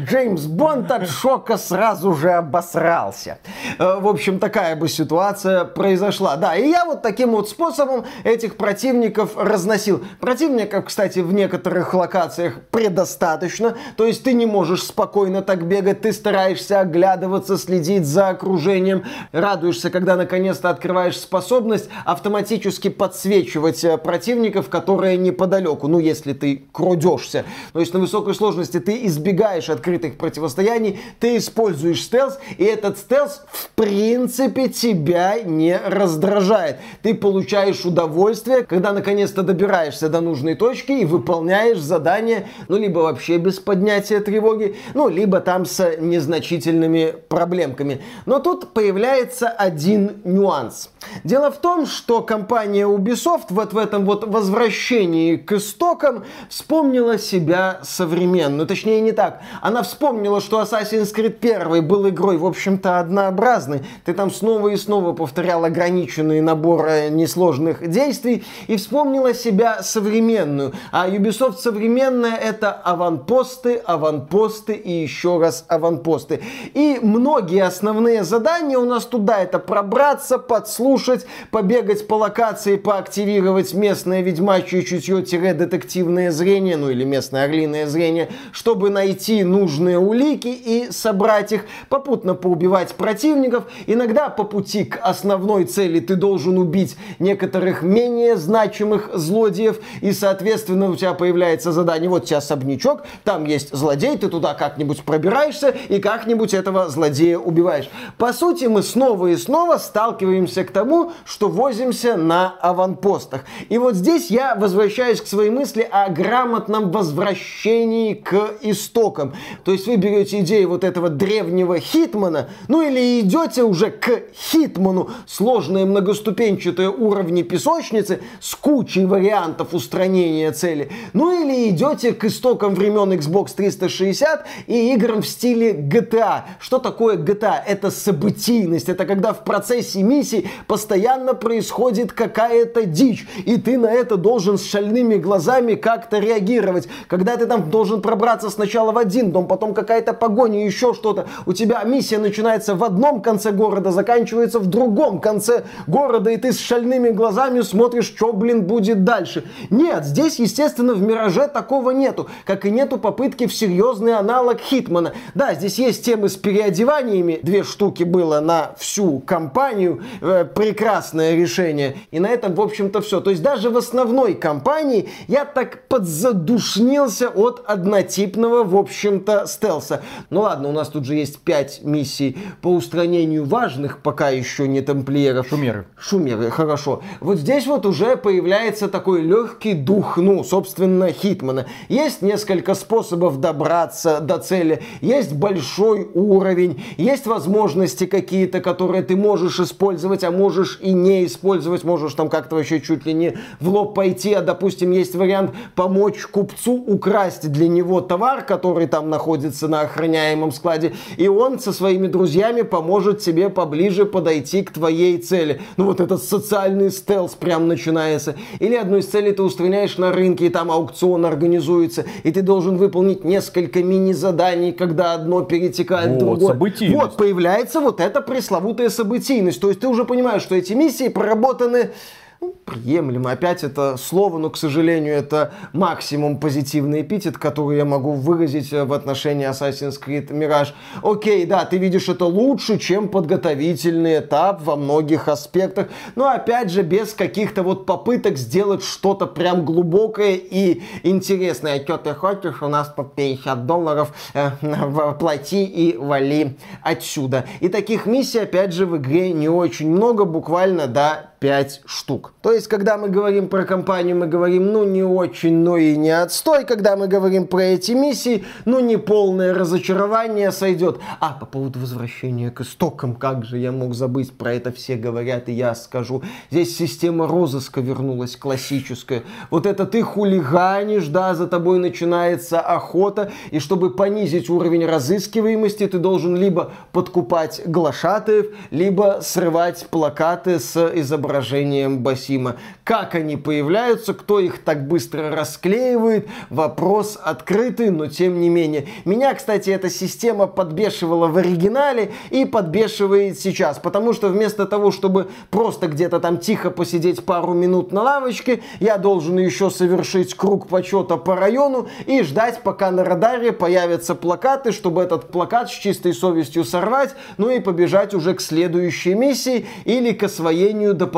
Джеймс 0.06 0.44
Бонд 0.44 0.92
от 0.92 1.10
шока 1.10 1.58
сразу 1.58 2.14
же 2.14 2.32
обосрался. 2.32 3.40
Э, 3.80 4.00
в 4.00 4.08
общем, 4.08 4.40
такая 4.40 4.76
бы 4.76 4.88
ситуация 4.88 5.66
произошла. 5.66 6.36
Да, 6.36 6.56
и 6.56 6.70
я 6.70 6.86
вот 6.86 7.02
таким 7.02 7.32
вот 7.32 7.50
способом 7.50 8.06
этих 8.24 8.58
противников 8.58 9.32
разносил. 9.36 10.04
Противников, 10.20 10.86
кстати, 10.86 11.20
в 11.20 11.34
некоторых 11.34 11.94
локациях 11.94 12.62
предостаточно. 12.72 13.76
То 13.96 14.06
есть 14.06 14.24
ты 14.24 14.34
не 14.34 14.46
можешь 14.46 14.84
спокойно 14.84 15.42
так 15.42 15.68
бегать, 15.68 16.02
ты 16.02 16.14
стараешься 16.14 16.80
оглядываться, 16.82 17.58
следить 17.58 18.06
за 18.06 18.30
окружением. 18.30 19.04
Радуешься, 19.32 19.90
когда 19.90 20.16
наконец-то 20.16 20.70
открываешь 20.70 21.18
способность 21.18 21.90
автоматически 22.06 22.90
подсвечивать 22.90 23.84
э, 23.84 23.98
противников, 23.98 24.70
которые 24.70 25.18
неподалеку. 25.18 25.88
Ну, 25.88 26.00
если 26.00 26.34
ты 26.34 26.64
крудешься. 26.72 27.46
То 27.74 27.80
есть 27.80 27.94
на 27.94 28.00
высокой 28.00 28.36
сложности 28.36 28.80
ты 28.80 29.06
избегаешь 29.06 29.27
избегаешь 29.28 29.70
открытых 29.70 30.18
противостояний, 30.18 31.00
ты 31.20 31.38
используешь 31.38 32.02
стелс, 32.02 32.40
и 32.58 32.64
этот 32.64 32.98
стелс 32.98 33.42
в 33.52 33.70
принципе 33.72 34.70
тебя 34.70 35.42
не 35.44 35.78
раздражает. 35.78 36.78
Ты 37.02 37.14
получаешь 37.14 37.84
удовольствие, 37.86 38.64
когда 38.64 38.94
наконец-то 38.94 39.44
добираешься 39.44 40.08
до 40.08 40.22
нужной 40.22 40.56
точки 40.56 40.94
и 40.94 41.06
выполняешь 41.06 41.80
задание, 41.80 42.48
ну, 42.70 42.78
либо 42.78 43.00
вообще 43.00 43.38
без 43.38 43.60
поднятия 43.60 44.22
тревоги, 44.22 44.78
ну, 44.94 45.10
либо 45.10 45.42
там 45.42 45.66
с 45.66 45.98
незначительными 46.00 47.14
проблемками. 47.28 48.02
Но 48.26 48.40
тут 48.40 48.74
появляется 48.74 49.50
один 49.50 50.22
нюанс. 50.24 50.90
Дело 51.24 51.52
в 51.52 51.58
том, 51.58 51.86
что 51.86 52.22
компания 52.22 52.86
Ubisoft 52.86 53.48
вот 53.50 53.74
в 53.74 53.78
этом 53.78 54.06
вот 54.06 54.26
возвращении 54.26 55.36
к 55.36 55.54
истокам 55.54 56.24
вспомнила 56.50 57.18
себя 57.18 57.80
современную. 57.84 58.68
Точнее, 58.68 59.02
не 59.02 59.12
так. 59.18 59.42
Она 59.62 59.82
вспомнила, 59.82 60.40
что 60.40 60.62
Assassin's 60.62 61.12
Creed 61.14 61.38
1 61.42 61.86
был 61.86 62.08
игрой, 62.08 62.38
в 62.38 62.46
общем-то, 62.46 63.00
однообразной. 63.00 63.82
Ты 64.06 64.14
там 64.14 64.30
снова 64.30 64.68
и 64.68 64.78
снова 64.78 65.14
повторял 65.14 65.66
ограниченный 65.66 66.40
набор 66.40 66.86
э, 66.86 67.10
несложных 67.10 67.90
действий 67.90 68.46
и 68.68 68.78
вспомнила 68.78 69.34
себя 69.34 69.82
современную. 69.82 70.74
А 70.92 71.10
Ubisoft 71.10 71.58
современная 71.58 72.36
это 72.36 72.72
аванпосты, 72.72 73.78
аванпосты 73.78 74.74
и 74.74 74.92
еще 74.92 75.40
раз 75.40 75.66
аванпосты. 75.68 76.42
И 76.76 77.00
многие 77.02 77.64
основные 77.64 78.24
задания 78.24 78.78
у 78.78 78.86
нас 78.86 79.06
туда 79.06 79.40
это 79.42 79.58
пробраться, 79.58 80.38
подслушать, 80.38 81.26
побегать 81.50 82.08
по 82.08 82.14
локации, 82.14 82.76
поактивировать 82.76 83.74
местное 83.74 84.22
ведьмачье 84.22 84.84
чутье-детективное 84.84 86.30
зрение, 86.30 86.78
ну 86.78 86.92
или 86.92 87.04
местное 87.04 87.46
орлиное 87.46 87.88
зрение, 87.88 88.30
чтобы 88.52 88.92
найти 88.92 89.07
нужные 89.44 90.00
улики 90.00 90.48
и 90.48 90.92
собрать 90.92 91.52
их, 91.52 91.66
попутно 91.90 92.34
поубивать 92.34 92.94
противников. 92.96 93.66
Иногда 93.86 94.30
по 94.30 94.44
пути 94.44 94.86
к 94.86 94.98
основной 95.02 95.66
цели 95.66 96.00
ты 96.00 96.16
должен 96.16 96.58
убить 96.58 96.98
некоторых 97.20 97.82
менее 97.82 98.38
значимых 98.38 99.10
злодеев, 99.14 99.80
и, 100.02 100.12
соответственно, 100.12 100.90
у 100.90 100.96
тебя 100.96 101.14
появляется 101.14 101.72
задание, 101.72 102.10
вот 102.10 102.24
у 102.24 102.26
тебя 102.26 102.38
особнячок, 102.38 103.04
там 103.24 103.46
есть 103.46 103.74
злодей, 103.74 104.18
ты 104.18 104.28
туда 104.28 104.54
как-нибудь 104.54 105.04
пробираешься 105.04 105.76
и 105.90 106.00
как-нибудь 106.00 106.54
этого 106.54 106.90
злодея 106.90 107.38
убиваешь. 107.38 107.90
По 108.18 108.34
сути, 108.34 108.66
мы 108.66 108.84
снова 108.84 109.28
и 109.28 109.36
снова 109.36 109.78
сталкиваемся 109.78 110.64
к 110.64 110.72
тому, 110.72 111.12
что 111.26 111.50
возимся 111.50 112.16
на 112.18 112.56
аванпостах. 112.62 113.44
И 113.70 113.78
вот 113.78 113.96
здесь 113.96 114.30
я 114.30 114.56
возвращаюсь 114.56 115.22
к 115.22 115.28
своей 115.28 115.50
мысли 115.50 115.88
о 115.90 116.10
грамотном 116.10 116.92
возвращении 116.92 118.14
к 118.14 118.54
истокам. 118.88 119.34
То 119.64 119.72
есть 119.72 119.88
вы 119.88 119.98
берете 119.98 120.40
идею 120.40 120.70
вот 120.70 120.84
этого 120.84 121.10
древнего 121.10 121.80
Хитмана, 121.80 122.50
ну 122.68 122.82
или 122.82 123.20
идете 123.20 123.64
уже 123.64 123.92
к 123.92 124.24
Хитману, 124.34 125.10
сложные 125.28 125.86
многоступенчатые 125.86 126.90
уровни 126.90 127.44
песочницы 127.44 128.22
с 128.40 128.56
кучей 128.56 129.06
вариантов 129.06 129.74
устранения 129.74 130.52
цели, 130.52 130.90
ну 131.14 131.44
или 131.44 131.70
идете 131.70 132.14
к 132.14 132.24
истокам 132.26 132.76
времен 132.76 133.12
Xbox 133.12 133.54
360 133.56 134.46
и 134.68 134.94
играм 134.94 135.22
в 135.22 135.28
стиле 135.28 135.74
GTA. 135.74 136.44
Что 136.60 136.80
такое 136.80 137.18
GTA? 137.18 137.56
Это 137.66 137.92
событийность, 137.92 138.90
это 138.90 139.06
когда 139.06 139.34
в 139.34 139.44
процессе 139.44 140.02
миссии 140.02 140.50
постоянно 140.68 141.34
происходит 141.34 142.14
какая-то 142.14 142.86
дичь, 142.86 143.28
и 143.46 143.58
ты 143.58 143.78
на 143.78 143.92
это 143.92 144.18
должен 144.18 144.58
с 144.58 144.66
шальными 144.66 145.16
глазами 145.16 145.76
как-то 145.76 146.20
реагировать. 146.20 146.88
Когда 147.08 147.36
ты 147.38 147.46
там 147.46 147.70
должен 147.70 148.02
пробраться 148.02 148.50
сначала 148.50 148.77
в 148.86 148.98
один 148.98 149.32
дом, 149.32 149.48
потом 149.48 149.74
какая-то 149.74 150.14
погоня, 150.14 150.66
еще 150.66 150.94
что-то. 150.94 151.28
У 151.46 151.54
тебя 151.54 151.84
миссия 151.84 152.18
начинается 152.18 152.76
в 152.76 152.84
одном 152.84 153.22
конце 153.22 153.52
города, 153.52 153.92
заканчивается 153.92 154.60
в 154.60 154.68
другом 154.68 155.20
конце 155.20 155.64
города, 155.88 156.30
и 156.30 156.38
ты 156.38 156.52
с 156.52 156.60
шальными 156.60 157.10
глазами 157.10 157.62
смотришь, 157.62 158.06
что, 158.06 158.34
блин, 158.34 158.64
будет 158.64 159.04
дальше. 159.04 159.44
Нет, 159.70 160.06
здесь, 160.06 160.40
естественно, 160.40 160.94
в 160.94 161.02
Мираже 161.02 161.48
такого 161.48 161.92
нету, 161.92 162.28
как 162.46 162.66
и 162.66 162.72
нету 162.72 162.98
попытки 162.98 163.48
в 163.48 163.54
серьезный 163.54 164.14
аналог 164.14 164.60
Хитмана. 164.60 165.14
Да, 165.34 165.54
здесь 165.54 165.80
есть 165.80 166.06
темы 166.06 166.30
с 166.30 166.36
переодеваниями, 166.36 167.40
две 167.42 167.64
штуки 167.64 168.04
было 168.04 168.40
на 168.40 168.72
всю 168.78 169.20
компанию, 169.20 170.04
э, 170.22 170.46
прекрасное 170.46 171.36
решение. 171.36 171.98
И 172.12 172.20
на 172.20 172.28
этом, 172.28 172.54
в 172.54 172.62
общем-то, 172.62 173.02
все. 173.02 173.22
То 173.22 173.30
есть 173.30 173.42
даже 173.42 173.70
в 173.70 173.78
основной 173.78 174.34
кампании 174.34 175.10
я 175.28 175.46
так 175.46 175.88
подзадушнился 175.88 177.30
от 177.30 177.64
однотипного, 177.66 178.64
в 178.68 178.76
общем-то, 178.76 179.48
стелса. 179.48 180.02
Ну 180.30 180.42
ладно, 180.42 180.70
у 180.70 180.72
нас 180.72 180.90
тут 180.90 181.06
же 181.06 181.16
есть 181.16 181.40
пять 181.40 181.82
миссий 181.84 182.38
по 182.62 182.68
устранению 182.68 183.46
важных, 183.46 184.00
пока 184.00 184.30
еще 184.30 184.68
не 184.68 184.82
тамплиеров. 184.82 185.48
Шумеры. 185.48 185.86
Шумеры, 185.98 186.52
хорошо. 186.52 187.02
Вот 187.20 187.38
здесь 187.38 187.66
вот 187.66 187.86
уже 187.86 188.18
появляется 188.18 188.88
такой 188.88 189.22
легкий 189.22 189.74
дух, 189.74 190.18
ну, 190.18 190.44
собственно, 190.44 191.12
Хитмана. 191.12 191.66
Есть 191.90 192.22
несколько 192.22 192.76
способов 192.76 193.40
добраться 193.40 194.20
до 194.20 194.38
цели, 194.38 194.84
есть 195.02 195.34
большой 195.34 196.10
уровень, 196.14 196.84
есть 196.98 197.26
возможности 197.26 198.06
какие-то, 198.06 198.60
которые 198.60 199.04
ты 199.04 199.16
можешь 199.16 199.60
использовать, 199.60 200.24
а 200.24 200.32
можешь 200.32 200.80
и 200.82 200.92
не 200.92 201.26
использовать, 201.26 201.84
можешь 201.84 202.14
там 202.14 202.30
как-то 202.30 202.56
вообще 202.56 202.82
чуть 202.82 203.06
ли 203.06 203.14
не 203.14 203.38
в 203.60 203.70
лоб 203.70 203.96
пойти, 203.96 204.34
а, 204.34 204.42
допустим, 204.42 204.92
есть 204.92 205.16
вариант 205.16 205.52
помочь 205.76 206.26
купцу 206.26 206.74
украсть 206.74 207.52
для 207.52 207.68
него 207.68 208.02
товар, 208.02 208.44
который 208.58 208.88
там 208.88 209.12
находится 209.12 209.68
на 209.68 209.82
охраняемом 209.82 210.52
складе, 210.52 210.94
и 211.16 211.28
он 211.28 211.60
со 211.60 211.72
своими 211.72 212.08
друзьями 212.08 212.64
поможет 212.64 213.20
тебе 213.20 213.50
поближе 213.50 214.06
подойти 214.06 214.64
к 214.64 214.72
твоей 214.72 215.20
цели. 215.20 215.62
Ну 215.78 215.86
вот 215.86 216.00
этот 216.00 216.24
социальный 216.24 216.90
стелс 216.90 217.36
прям 217.36 217.68
начинается. 217.68 218.36
Или 218.60 218.74
одну 218.76 218.98
из 218.98 219.06
целей 219.06 219.32
ты 219.32 219.44
устраняешь 219.44 219.98
на 220.00 220.12
рынке, 220.12 220.48
и 220.48 220.50
там 220.50 220.72
аукцион 220.72 221.26
организуется, 221.26 222.06
и 222.24 222.32
ты 222.32 222.42
должен 222.42 222.78
выполнить 222.78 223.24
несколько 223.24 223.84
мини-заданий, 223.84 224.72
когда 224.72 225.14
одно 225.14 225.44
перетекает 225.44 226.10
Вот, 226.10 226.16
в 226.16 226.20
другое. 226.20 226.48
событийность. 226.48 227.02
Вот, 227.02 227.18
появляется 227.18 227.80
вот 227.80 228.02
эта 228.02 228.22
пресловутая 228.22 228.90
событийность. 228.90 229.62
То 229.62 229.68
есть 229.68 229.82
ты 229.82 229.88
уже 229.88 230.04
понимаешь, 230.04 230.42
что 230.42 230.56
эти 230.56 230.74
миссии 230.74 231.10
проработаны 231.10 231.92
ну, 232.40 232.56
приемлемо. 232.66 233.32
Опять 233.32 233.64
это 233.64 233.98
слово, 233.98 234.38
но, 234.38 234.50
к 234.50 234.58
сожалению, 234.58 235.14
это 235.14 235.54
максимум 235.74 236.40
позитивный 236.40 237.02
эпитет, 237.02 237.38
который 237.38 237.78
я 237.78 237.86
могу 237.86 238.14
выразить 238.14 238.72
э, 238.72 238.84
в 238.84 238.94
отношении 238.94 239.50
Assassin's 239.50 239.96
Creed 240.00 240.30
Mirage. 240.30 240.74
Окей, 241.02 241.46
да, 241.46 241.66
ты 241.66 241.78
видишь 241.78 242.10
это 242.10 242.26
лучше, 242.26 242.78
чем 242.78 243.10
подготовительный 243.10 244.20
этап 244.20 244.62
во 244.62 244.76
многих 244.76 245.28
аспектах, 245.28 245.88
но, 246.16 246.30
опять 246.30 246.70
же, 246.70 246.84
без 246.84 247.14
каких-то 247.14 247.64
вот 247.64 247.86
попыток 247.86 248.38
сделать 248.38 248.84
что-то 248.84 249.26
прям 249.26 249.66
глубокое 249.66 250.36
и 250.36 250.84
интересное. 251.02 251.82
Что 251.82 251.98
ты 251.98 252.14
хочешь? 252.14 252.62
У 252.62 252.68
нас 252.68 252.88
по 252.90 253.04
50 253.04 253.66
долларов 253.66 254.14
э, 254.36 254.52
плати 255.20 255.66
и 255.66 255.98
вали 255.98 256.58
отсюда. 256.84 257.46
И 257.62 257.70
таких 257.70 258.06
миссий, 258.06 258.40
опять 258.40 258.74
же, 258.74 258.86
в 258.86 258.98
игре 258.98 259.34
не 259.34 259.50
очень 259.50 259.90
много, 259.90 260.26
буквально 260.26 260.86
до 260.86 261.32
5 261.40 261.82
штук. 261.86 262.34
То 262.42 262.52
есть, 262.52 262.68
когда 262.68 262.98
мы 262.98 263.10
говорим 263.10 263.48
про 263.48 263.64
компанию, 263.64 264.16
мы 264.16 264.28
говорим, 264.28 264.72
ну, 264.72 264.84
не 264.84 265.04
очень, 265.04 265.58
но 265.58 265.78
и 265.78 265.96
не 265.96 266.10
отстой. 266.10 266.66
Когда 266.66 266.96
мы 266.96 267.08
говорим 267.08 267.46
про 267.46 267.62
эти 267.62 267.92
миссии, 267.92 268.44
ну, 268.66 268.80
не 268.80 268.98
полное 268.98 269.54
разочарование 269.54 270.52
сойдет. 270.52 270.98
А, 271.20 271.34
по 271.34 271.46
поводу 271.46 271.80
возвращения 271.80 272.50
к 272.50 272.62
истокам, 272.62 273.16
как 273.16 273.46
же 273.46 273.60
я 273.60 273.72
мог 273.72 273.94
забыть, 273.94 274.32
про 274.36 274.54
это 274.54 274.72
все 274.72 274.96
говорят, 274.96 275.50
и 275.50 275.54
я 275.54 275.76
скажу. 275.76 276.24
Здесь 276.50 276.76
система 276.76 277.28
розыска 277.28 277.82
вернулась 277.82 278.36
классическая. 278.36 279.24
Вот 279.52 279.66
это 279.66 279.86
ты 279.86 280.02
хулиганишь, 280.02 281.08
да, 281.08 281.36
за 281.36 281.48
тобой 281.48 281.78
начинается 281.78 282.60
охота, 282.60 283.32
и 283.52 283.60
чтобы 283.60 283.92
понизить 283.92 284.50
уровень 284.50 284.86
разыскиваемости, 284.86 285.86
ты 285.88 286.00
должен 286.00 286.36
либо 286.36 286.72
подкупать 286.92 287.62
глашатаев, 287.66 288.48
либо 288.72 289.20
срывать 289.22 289.88
плакаты 289.92 290.60
с 290.60 290.76
изображением 290.96 291.27
изображением 291.28 292.00
Басима. 292.00 292.56
Как 292.84 293.16
они 293.16 293.36
появляются, 293.36 294.14
кто 294.14 294.40
их 294.40 294.64
так 294.64 294.88
быстро 294.88 295.30
расклеивает, 295.30 296.28
вопрос 296.50 297.20
открытый, 297.22 297.90
но 297.90 298.08
тем 298.08 298.40
не 298.40 298.50
менее. 298.50 298.88
Меня, 299.06 299.34
кстати, 299.34 299.70
эта 299.70 299.90
система 299.90 300.48
подбешивала 300.48 301.28
в 301.28 301.38
оригинале 301.38 302.12
и 302.30 302.46
подбешивает 302.46 303.40
сейчас, 303.40 303.78
потому 303.78 304.14
что 304.14 304.30
вместо 304.30 304.66
того, 304.66 304.92
чтобы 304.92 305.28
просто 305.50 305.88
где-то 305.88 306.20
там 306.20 306.38
тихо 306.38 306.72
посидеть 306.72 307.26
пару 307.26 307.54
минут 307.54 307.92
на 307.92 308.04
лавочке, 308.04 308.62
я 308.80 308.98
должен 308.98 309.38
еще 309.38 309.70
совершить 309.70 310.34
круг 310.34 310.68
почета 310.68 311.18
по 311.18 311.36
району 311.36 311.90
и 312.06 312.24
ждать, 312.24 312.62
пока 312.64 312.92
на 312.92 313.04
радаре 313.04 313.52
появятся 313.52 314.16
плакаты, 314.16 314.72
чтобы 314.72 315.02
этот 315.02 315.30
плакат 315.30 315.70
с 315.70 315.74
чистой 315.74 316.14
совестью 316.14 316.64
сорвать, 316.64 317.16
ну 317.38 317.50
и 317.50 317.60
побежать 317.60 318.14
уже 318.14 318.34
к 318.34 318.42
следующей 318.42 319.14
миссии 319.14 319.66
или 319.84 320.14
к 320.14 320.24
освоению 320.24 320.94
дополнительных 320.94 321.17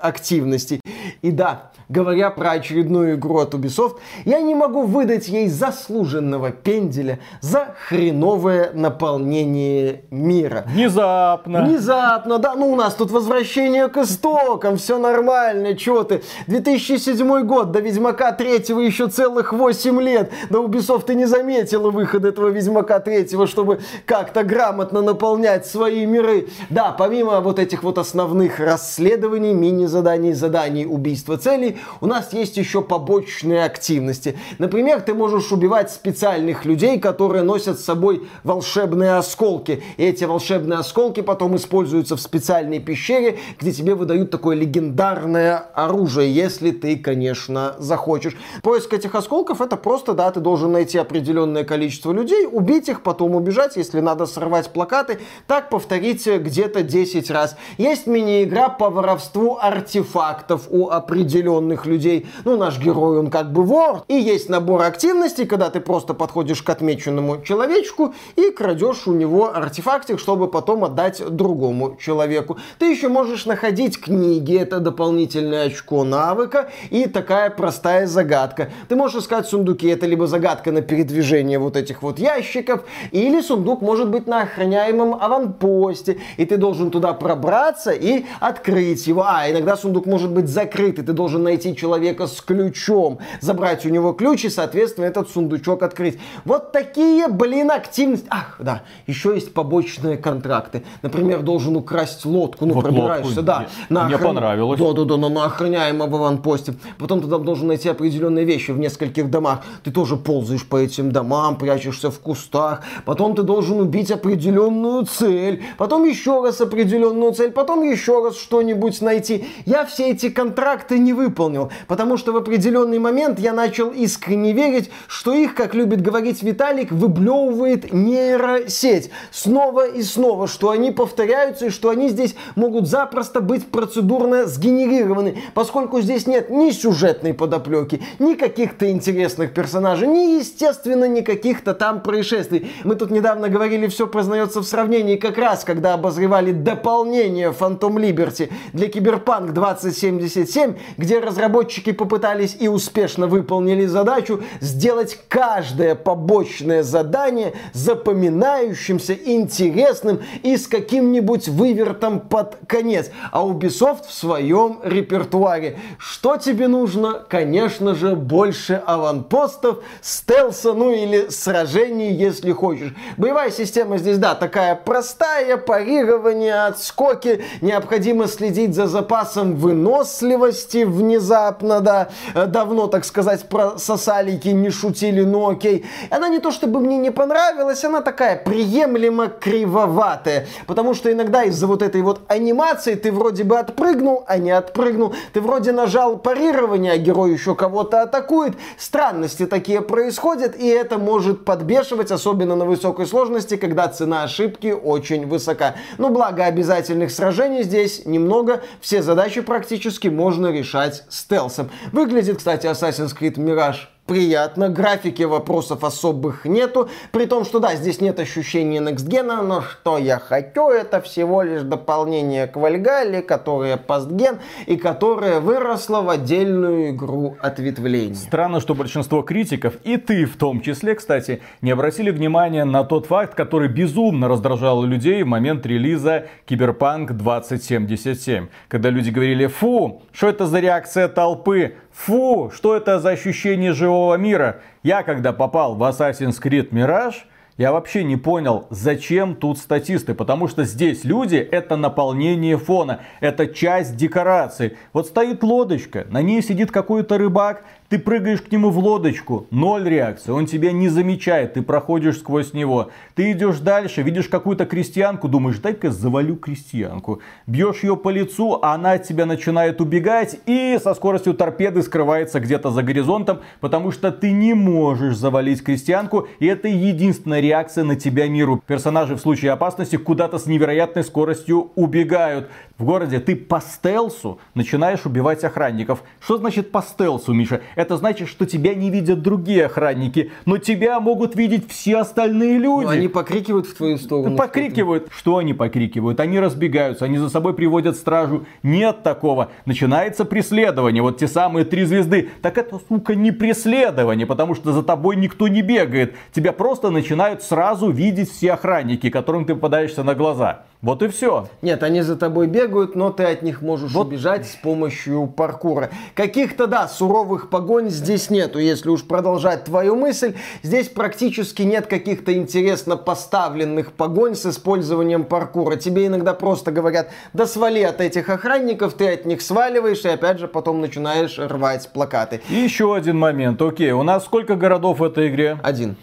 активностей. 0.00 0.80
И 1.22 1.30
да, 1.30 1.72
говоря 1.88 2.30
про 2.30 2.52
очередную 2.52 3.14
игру 3.14 3.38
от 3.38 3.54
Ubisoft, 3.54 3.96
я 4.24 4.40
не 4.40 4.54
могу 4.54 4.82
выдать 4.82 5.28
ей 5.28 5.48
заслуженного 5.48 6.50
пенделя 6.50 7.18
за 7.40 7.74
хреновое 7.88 8.70
наполнение 8.72 10.02
мира. 10.10 10.64
Внезапно. 10.66 11.62
Внезапно, 11.62 12.38
да, 12.38 12.54
ну 12.54 12.72
у 12.72 12.76
нас 12.76 12.94
тут 12.94 13.10
возвращение 13.10 13.88
к 13.88 13.96
истокам, 13.98 14.76
все 14.76 14.98
нормально, 14.98 15.76
чё 15.76 16.02
ты. 16.02 16.22
2007 16.46 17.42
год, 17.44 17.70
до 17.70 17.80
Ведьмака 17.80 18.32
3 18.32 18.54
еще 18.84 19.08
целых 19.08 19.52
8 19.52 20.00
лет, 20.00 20.32
да 20.50 20.58
Ubisoft 20.58 21.10
и 21.12 21.14
не 21.14 21.26
заметила 21.26 21.90
выход 21.90 22.24
этого 22.24 22.48
Ведьмака 22.48 23.00
3, 23.00 23.46
чтобы 23.46 23.80
как-то 24.04 24.42
грамотно 24.42 25.02
наполнять 25.02 25.66
свои 25.66 26.06
миры. 26.06 26.48
Да, 26.70 26.94
помимо 26.96 27.40
вот 27.40 27.58
этих 27.58 27.82
вот 27.82 27.98
основных 27.98 28.58
расследований, 28.58 29.54
мини-заданий, 29.54 30.32
заданий 30.32 30.86
убийства 30.86 31.36
целей, 31.36 31.75
у 32.00 32.06
нас 32.06 32.32
есть 32.32 32.56
еще 32.56 32.82
побочные 32.82 33.64
активности. 33.64 34.38
Например, 34.58 35.00
ты 35.00 35.14
можешь 35.14 35.52
убивать 35.52 35.90
специальных 35.90 36.64
людей, 36.64 36.98
которые 36.98 37.42
носят 37.42 37.78
с 37.78 37.84
собой 37.84 38.28
волшебные 38.44 39.16
осколки. 39.16 39.82
И 39.96 40.04
эти 40.04 40.24
волшебные 40.24 40.78
осколки 40.78 41.20
потом 41.20 41.56
используются 41.56 42.16
в 42.16 42.20
специальной 42.20 42.80
пещере, 42.80 43.38
где 43.58 43.72
тебе 43.72 43.94
выдают 43.94 44.30
такое 44.30 44.56
легендарное 44.56 45.56
оружие, 45.74 46.32
если 46.34 46.70
ты, 46.70 46.96
конечно, 46.96 47.74
захочешь. 47.78 48.36
Поиск 48.62 48.92
этих 48.92 49.14
осколков 49.14 49.60
это 49.60 49.76
просто, 49.76 50.14
да, 50.14 50.30
ты 50.30 50.40
должен 50.40 50.72
найти 50.72 50.98
определенное 50.98 51.64
количество 51.64 52.12
людей, 52.12 52.46
убить 52.50 52.88
их, 52.88 53.02
потом 53.02 53.34
убежать, 53.34 53.76
если 53.76 54.00
надо 54.00 54.26
сорвать 54.26 54.70
плакаты. 54.70 55.18
Так 55.46 55.68
повторите 55.70 56.38
где-то 56.38 56.82
10 56.82 57.30
раз. 57.30 57.56
Есть 57.78 58.06
мини-игра 58.06 58.68
по 58.68 58.90
воровству 58.90 59.58
артефактов 59.60 60.68
у 60.70 60.88
определенных 60.88 61.65
людей. 61.86 62.26
Ну, 62.44 62.56
наш 62.56 62.78
герой, 62.78 63.18
он 63.18 63.30
как 63.30 63.52
бы 63.52 63.62
вор. 63.62 64.04
И 64.08 64.14
есть 64.14 64.48
набор 64.48 64.82
активностей, 64.82 65.46
когда 65.46 65.70
ты 65.70 65.80
просто 65.80 66.14
подходишь 66.14 66.62
к 66.62 66.70
отмеченному 66.70 67.42
человечку 67.42 68.14
и 68.36 68.50
крадешь 68.50 69.06
у 69.06 69.12
него 69.12 69.54
артефактик, 69.54 70.18
чтобы 70.20 70.48
потом 70.48 70.84
отдать 70.84 71.22
другому 71.28 71.96
человеку. 72.00 72.56
Ты 72.78 72.86
еще 72.86 73.08
можешь 73.08 73.46
находить 73.46 74.00
книги, 74.00 74.56
это 74.56 74.80
дополнительное 74.80 75.66
очко 75.66 76.04
навыка 76.04 76.68
и 76.90 77.06
такая 77.06 77.50
простая 77.50 78.06
загадка. 78.06 78.70
Ты 78.88 78.96
можешь 78.96 79.22
искать 79.22 79.46
сундуки, 79.46 79.88
это 79.88 80.06
либо 80.06 80.26
загадка 80.26 80.72
на 80.72 80.82
передвижение 80.82 81.58
вот 81.58 81.76
этих 81.76 82.02
вот 82.02 82.18
ящиков, 82.18 82.82
или 83.10 83.40
сундук 83.40 83.80
может 83.80 84.10
быть 84.10 84.26
на 84.26 84.42
охраняемом 84.42 85.14
аванпосте, 85.14 86.18
и 86.36 86.44
ты 86.44 86.56
должен 86.56 86.90
туда 86.90 87.12
пробраться 87.12 87.90
и 87.90 88.24
открыть 88.40 89.06
его. 89.06 89.24
А, 89.26 89.50
иногда 89.50 89.76
сундук 89.76 90.06
может 90.06 90.30
быть 90.30 90.48
закрыт, 90.48 90.98
и 90.98 91.02
ты 91.02 91.12
должен 91.12 91.42
найти 91.42 91.55
человека 91.58 92.26
с 92.26 92.40
ключом, 92.40 93.18
забрать 93.40 93.84
у 93.86 93.88
него 93.88 94.12
ключ 94.12 94.44
и, 94.44 94.50
соответственно, 94.50 95.06
этот 95.06 95.30
сундучок 95.30 95.82
открыть. 95.82 96.18
Вот 96.44 96.72
такие, 96.72 97.28
блин, 97.28 97.70
активности. 97.70 98.26
Ах, 98.30 98.56
да, 98.58 98.82
еще 99.06 99.34
есть 99.34 99.54
побочные 99.54 100.16
контракты. 100.16 100.84
Например, 101.02 101.42
должен 101.42 101.76
украсть 101.76 102.24
лодку, 102.24 102.66
ну, 102.66 102.74
вот 102.74 102.84
пробираешься, 102.84 103.28
лодку. 103.28 103.42
да. 103.42 103.66
На 103.88 104.04
Мне 104.04 104.14
охран... 104.16 104.34
понравилось. 104.34 104.80
Да, 104.80 104.92
да, 104.92 105.04
да, 105.04 105.16
на, 105.16 105.28
на 105.28 105.44
охраняемом 105.44 106.14
аванпосте. 106.14 106.74
Потом 106.98 107.20
ты 107.20 107.28
там 107.28 107.44
должен 107.44 107.68
найти 107.68 107.88
определенные 107.88 108.44
вещи 108.44 108.70
в 108.70 108.78
нескольких 108.78 109.30
домах. 109.30 109.62
Ты 109.84 109.90
тоже 109.90 110.16
ползаешь 110.16 110.66
по 110.66 110.76
этим 110.76 111.12
домам, 111.12 111.56
прячешься 111.56 112.10
в 112.10 112.18
кустах. 112.18 112.82
Потом 113.04 113.34
ты 113.34 113.42
должен 113.42 113.80
убить 113.80 114.10
определенную 114.10 115.04
цель. 115.06 115.62
Потом 115.78 116.04
еще 116.04 116.42
раз 116.42 116.60
определенную 116.60 117.32
цель. 117.32 117.50
Потом 117.50 117.82
еще 117.82 118.24
раз 118.24 118.36
что-нибудь 118.36 119.00
найти. 119.00 119.46
Я 119.64 119.84
все 119.86 120.10
эти 120.10 120.28
контракты 120.28 120.98
не 120.98 121.12
выполнил, 121.12 121.45
потому 121.86 122.16
что 122.16 122.32
в 122.32 122.36
определенный 122.36 122.98
момент 122.98 123.38
я 123.38 123.52
начал 123.52 123.90
искренне 123.90 124.52
верить, 124.52 124.90
что 125.08 125.32
их, 125.32 125.54
как 125.54 125.74
любит 125.74 126.02
говорить 126.02 126.42
Виталик, 126.42 126.92
выблевывает 126.92 127.92
нейросеть. 127.92 129.10
Снова 129.30 129.86
и 129.86 130.02
снова, 130.02 130.46
что 130.46 130.70
они 130.70 130.90
повторяются 130.90 131.66
и 131.66 131.70
что 131.70 131.90
они 131.90 132.08
здесь 132.08 132.34
могут 132.54 132.86
запросто 132.86 133.40
быть 133.40 133.66
процедурно 133.66 134.46
сгенерированы, 134.46 135.38
поскольку 135.54 136.00
здесь 136.00 136.26
нет 136.26 136.50
ни 136.50 136.70
сюжетной 136.70 137.34
подоплеки, 137.34 138.02
ни 138.18 138.34
каких-то 138.34 138.90
интересных 138.90 139.54
персонажей, 139.54 140.08
ни, 140.08 140.38
естественно, 140.38 141.06
ни 141.06 141.20
каких-то 141.20 141.74
там 141.74 142.00
происшествий. 142.02 142.70
Мы 142.84 142.94
тут 142.94 143.10
недавно 143.10 143.48
говорили, 143.48 143.86
все 143.86 144.06
познается 144.06 144.60
в 144.60 144.64
сравнении 144.64 145.16
как 145.16 145.38
раз, 145.38 145.64
когда 145.64 145.94
обозревали 145.94 146.52
дополнение 146.52 147.50
Phantom 147.50 147.94
Liberty 147.94 148.50
для 148.72 148.88
Киберпанк 148.88 149.52
2077, 149.52 150.74
где 150.96 151.20
разработчики 151.36 151.92
попытались 151.92 152.56
и 152.58 152.66
успешно 152.66 153.26
выполнили 153.26 153.84
задачу 153.84 154.42
сделать 154.60 155.18
каждое 155.28 155.94
побочное 155.94 156.82
задание 156.82 157.52
запоминающимся, 157.74 159.12
интересным 159.12 160.20
и 160.42 160.56
с 160.56 160.66
каким-нибудь 160.66 161.48
вывертом 161.48 162.20
под 162.20 162.56
конец. 162.66 163.10
А 163.32 163.44
Ubisoft 163.44 164.06
в 164.08 164.12
своем 164.12 164.80
репертуаре. 164.82 165.78
Что 165.98 166.38
тебе 166.38 166.68
нужно? 166.68 167.22
Конечно 167.28 167.94
же, 167.94 168.16
больше 168.16 168.82
аванпостов, 168.86 169.82
стелса, 170.00 170.72
ну 170.72 170.90
или 170.90 171.28
сражений, 171.28 172.14
если 172.14 172.52
хочешь. 172.52 172.94
Боевая 173.18 173.50
система 173.50 173.98
здесь, 173.98 174.16
да, 174.16 174.34
такая 174.34 174.74
простая, 174.74 175.58
парирование, 175.58 176.66
отскоки, 176.66 177.44
необходимо 177.60 178.26
следить 178.26 178.74
за 178.74 178.86
запасом 178.86 179.56
выносливости 179.56 180.84
внезапно, 180.84 181.25
да, 181.26 182.08
давно, 182.46 182.86
так 182.86 183.04
сказать, 183.04 183.48
про 183.48 183.78
сосалики 183.78 184.48
не 184.48 184.70
шутили, 184.70 185.22
но 185.22 185.48
окей. 185.48 185.84
Она 186.10 186.28
не 186.28 186.38
то 186.38 186.50
чтобы 186.50 186.80
мне 186.80 186.98
не 186.98 187.10
понравилась, 187.10 187.84
она 187.84 188.00
такая 188.00 188.36
приемлемо 188.36 189.28
кривоватая, 189.28 190.46
потому 190.66 190.94
что 190.94 191.12
иногда 191.12 191.44
из-за 191.44 191.66
вот 191.66 191.82
этой 191.82 192.02
вот 192.02 192.20
анимации 192.28 192.94
ты 192.94 193.12
вроде 193.12 193.44
бы 193.44 193.58
отпрыгнул, 193.58 194.24
а 194.26 194.38
не 194.38 194.50
отпрыгнул, 194.50 195.14
ты 195.32 195.40
вроде 195.40 195.72
нажал 195.72 196.18
парирование, 196.18 196.92
а 196.92 196.98
герой 196.98 197.32
еще 197.32 197.54
кого-то 197.54 198.02
атакует, 198.02 198.54
странности 198.78 199.46
такие 199.46 199.80
происходят, 199.80 200.56
и 200.56 200.66
это 200.66 200.98
может 200.98 201.44
подбешивать, 201.44 202.10
особенно 202.10 202.56
на 202.56 202.64
высокой 202.64 203.06
сложности, 203.06 203.56
когда 203.56 203.88
цена 203.88 204.22
ошибки 204.24 204.68
очень 204.72 205.26
высока. 205.26 205.74
Но 205.98 206.10
благо 206.10 206.44
обязательных 206.44 207.10
сражений 207.10 207.62
здесь 207.62 208.06
немного, 208.06 208.62
все 208.80 209.02
задачи 209.02 209.40
практически 209.40 210.08
можно 210.08 210.48
решать 210.48 211.04
стелсом. 211.08 211.70
Выглядит, 211.92 212.38
кстати, 212.38 212.66
Assassin's 212.66 213.16
Creed 213.16 213.34
Mirage 213.36 213.86
приятно, 214.06 214.68
графики 214.68 215.24
вопросов 215.24 215.84
особых 215.84 216.44
нету, 216.44 216.88
при 217.10 217.26
том, 217.26 217.44
что 217.44 217.58
да, 217.58 217.74
здесь 217.74 218.00
нет 218.00 218.18
ощущения 218.20 218.80
Next 218.80 219.08
Gen, 219.08 219.42
но 219.42 219.62
что 219.62 219.98
я 219.98 220.18
хочу, 220.18 220.68
это 220.70 221.00
всего 221.00 221.42
лишь 221.42 221.62
дополнение 221.62 222.46
к 222.46 222.56
Вальгале, 222.56 223.20
которое 223.20 223.76
постген 223.76 224.38
и 224.66 224.76
которое 224.76 225.40
выросло 225.40 226.02
в 226.02 226.08
отдельную 226.08 226.90
игру 226.90 227.36
ответвления. 227.40 228.14
Странно, 228.14 228.60
что 228.60 228.74
большинство 228.74 229.22
критиков, 229.22 229.74
и 229.84 229.96
ты 229.96 230.24
в 230.24 230.36
том 230.36 230.60
числе, 230.60 230.94
кстати, 230.94 231.42
не 231.60 231.72
обратили 231.72 232.10
внимания 232.10 232.64
на 232.64 232.84
тот 232.84 233.06
факт, 233.06 233.34
который 233.34 233.68
безумно 233.68 234.28
раздражал 234.28 234.84
людей 234.84 235.22
в 235.24 235.26
момент 235.26 235.66
релиза 235.66 236.26
Киберпанк 236.46 237.12
2077, 237.12 238.48
когда 238.68 238.90
люди 238.90 239.10
говорили, 239.10 239.46
фу, 239.46 240.02
что 240.12 240.28
это 240.28 240.46
за 240.46 240.60
реакция 240.60 241.08
толпы, 241.08 241.74
Фу, 241.96 242.52
что 242.54 242.76
это 242.76 243.00
за 243.00 243.10
ощущение 243.10 243.72
живого 243.72 244.16
мира? 244.16 244.60
Я 244.82 245.02
когда 245.02 245.32
попал 245.32 245.74
в 245.74 245.82
Assassin's 245.82 246.40
Creed 246.42 246.68
Mirage, 246.68 247.24
я 247.56 247.72
вообще 247.72 248.04
не 248.04 248.18
понял, 248.18 248.66
зачем 248.68 249.34
тут 249.34 249.56
статисты, 249.56 250.12
потому 250.12 250.46
что 250.46 250.64
здесь 250.64 251.04
люди 251.04 251.36
это 251.36 251.76
наполнение 251.76 252.58
фона, 252.58 253.00
это 253.20 253.46
часть 253.46 253.96
декорации. 253.96 254.76
Вот 254.92 255.06
стоит 255.06 255.42
лодочка, 255.42 256.06
на 256.10 256.20
ней 256.20 256.42
сидит 256.42 256.70
какой-то 256.70 257.16
рыбак, 257.16 257.64
ты 257.88 257.98
прыгаешь 257.98 258.42
к 258.42 258.50
нему 258.50 258.70
в 258.70 258.78
лодочку, 258.78 259.46
ноль 259.50 259.88
реакции, 259.88 260.30
он 260.30 260.46
тебя 260.46 260.72
не 260.72 260.88
замечает, 260.88 261.54
ты 261.54 261.62
проходишь 261.62 262.18
сквозь 262.18 262.52
него. 262.52 262.90
Ты 263.14 263.32
идешь 263.32 263.58
дальше, 263.58 264.02
видишь 264.02 264.28
какую-то 264.28 264.66
крестьянку, 264.66 265.28
думаешь, 265.28 265.58
дай-ка 265.58 265.90
завалю 265.90 266.36
крестьянку. 266.36 267.20
Бьешь 267.46 267.82
ее 267.82 267.96
по 267.96 268.08
лицу, 268.08 268.58
а 268.62 268.74
она 268.74 268.92
от 268.92 269.04
тебя 269.04 269.26
начинает 269.26 269.80
убегать 269.80 270.38
и 270.46 270.78
со 270.82 270.94
скоростью 270.94 271.34
торпеды 271.34 271.82
скрывается 271.82 272.40
где-то 272.40 272.70
за 272.70 272.82
горизонтом, 272.82 273.40
потому 273.60 273.90
что 273.92 274.10
ты 274.10 274.32
не 274.32 274.54
можешь 274.54 275.16
завалить 275.16 275.62
крестьянку, 275.62 276.28
и 276.38 276.46
это 276.46 276.68
единственная 276.68 277.40
реакция 277.40 277.84
на 277.84 277.96
тебя 277.96 278.28
миру. 278.28 278.62
Персонажи 278.66 279.16
в 279.16 279.20
случае 279.20 279.52
опасности 279.52 279.96
куда-то 279.96 280.38
с 280.38 280.46
невероятной 280.46 281.04
скоростью 281.04 281.70
убегают. 281.74 282.48
В 282.78 282.84
городе 282.84 283.20
ты 283.20 283.34
по 283.36 283.58
стелсу 283.60 284.38
начинаешь 284.52 285.06
убивать 285.06 285.42
охранников. 285.44 286.02
Что 286.20 286.36
значит 286.36 286.72
по 286.72 286.82
стелсу, 286.82 287.32
Миша? 287.32 287.62
Это 287.74 287.96
значит, 287.96 288.28
что 288.28 288.44
тебя 288.44 288.74
не 288.74 288.90
видят 288.90 289.22
другие 289.22 289.64
охранники, 289.64 290.30
но 290.44 290.58
тебя 290.58 291.00
могут 291.00 291.36
видеть 291.36 291.70
все 291.70 291.96
остальные 291.96 292.58
люди. 292.58 292.84
Но 292.84 292.90
они 292.90 293.08
покрикивают 293.08 293.66
в 293.66 293.74
твою 293.74 293.96
сторону. 293.96 294.36
Покрикивают. 294.36 295.08
Что 295.10 295.38
они 295.38 295.54
покрикивают? 295.54 296.20
Они 296.20 296.38
разбегаются, 296.38 297.06
они 297.06 297.16
за 297.16 297.30
собой 297.30 297.54
приводят 297.54 297.96
стражу. 297.96 298.44
Нет 298.62 299.02
такого. 299.02 299.48
Начинается 299.64 300.26
преследование. 300.26 301.02
Вот 301.02 301.16
те 301.16 301.28
самые 301.28 301.64
три 301.64 301.84
звезды. 301.84 302.28
Так 302.42 302.58
это, 302.58 302.78
сука, 302.90 303.14
не 303.14 303.30
преследование, 303.30 304.26
потому 304.26 304.54
что 304.54 304.72
за 304.72 304.82
тобой 304.82 305.16
никто 305.16 305.48
не 305.48 305.62
бегает. 305.62 306.14
Тебя 306.34 306.52
просто 306.52 306.90
начинают 306.90 307.42
сразу 307.42 307.88
видеть 307.90 308.30
все 308.30 308.52
охранники, 308.52 309.08
которым 309.08 309.46
ты 309.46 309.54
попадаешься 309.54 310.02
на 310.02 310.14
глаза. 310.14 310.66
Вот 310.82 311.02
и 311.02 311.08
все. 311.08 311.48
Нет, 311.62 311.82
они 311.82 312.02
за 312.02 312.16
тобой 312.16 312.46
бегают, 312.46 312.65
но 312.94 313.10
ты 313.10 313.24
от 313.24 313.42
них 313.42 313.62
можешь 313.62 313.92
вот. 313.92 314.08
убежать 314.08 314.46
с 314.46 314.56
помощью 314.56 315.26
паркура. 315.26 315.90
Каких-то, 316.14 316.66
да, 316.66 316.88
суровых 316.88 317.50
погонь 317.50 317.90
здесь 317.90 318.30
нету, 318.30 318.58
если 318.58 318.88
уж 318.88 319.04
продолжать 319.04 319.64
твою 319.64 319.96
мысль. 319.96 320.34
Здесь 320.62 320.88
практически 320.88 321.62
нет 321.62 321.86
каких-то 321.86 322.34
интересно 322.34 322.96
поставленных 322.96 323.92
погонь 323.92 324.34
с 324.34 324.46
использованием 324.46 325.24
паркура. 325.24 325.76
Тебе 325.76 326.06
иногда 326.06 326.34
просто 326.34 326.72
говорят, 326.72 327.10
да 327.32 327.46
свали 327.46 327.82
от 327.82 328.00
этих 328.00 328.28
охранников, 328.28 328.94
ты 328.94 329.12
от 329.12 329.24
них 329.26 329.42
сваливаешь 329.42 330.04
и 330.04 330.08
опять 330.08 330.38
же 330.38 330.48
потом 330.48 330.80
начинаешь 330.80 331.38
рвать 331.38 331.90
плакаты. 331.92 332.40
И 332.50 332.54
еще 332.54 332.94
один 332.94 333.18
момент. 333.18 333.60
Окей, 333.60 333.92
у 333.92 334.02
нас 334.02 334.24
сколько 334.24 334.56
городов 334.56 335.00
в 335.00 335.04
этой 335.04 335.28
игре? 335.28 335.58
Один. 335.62 335.96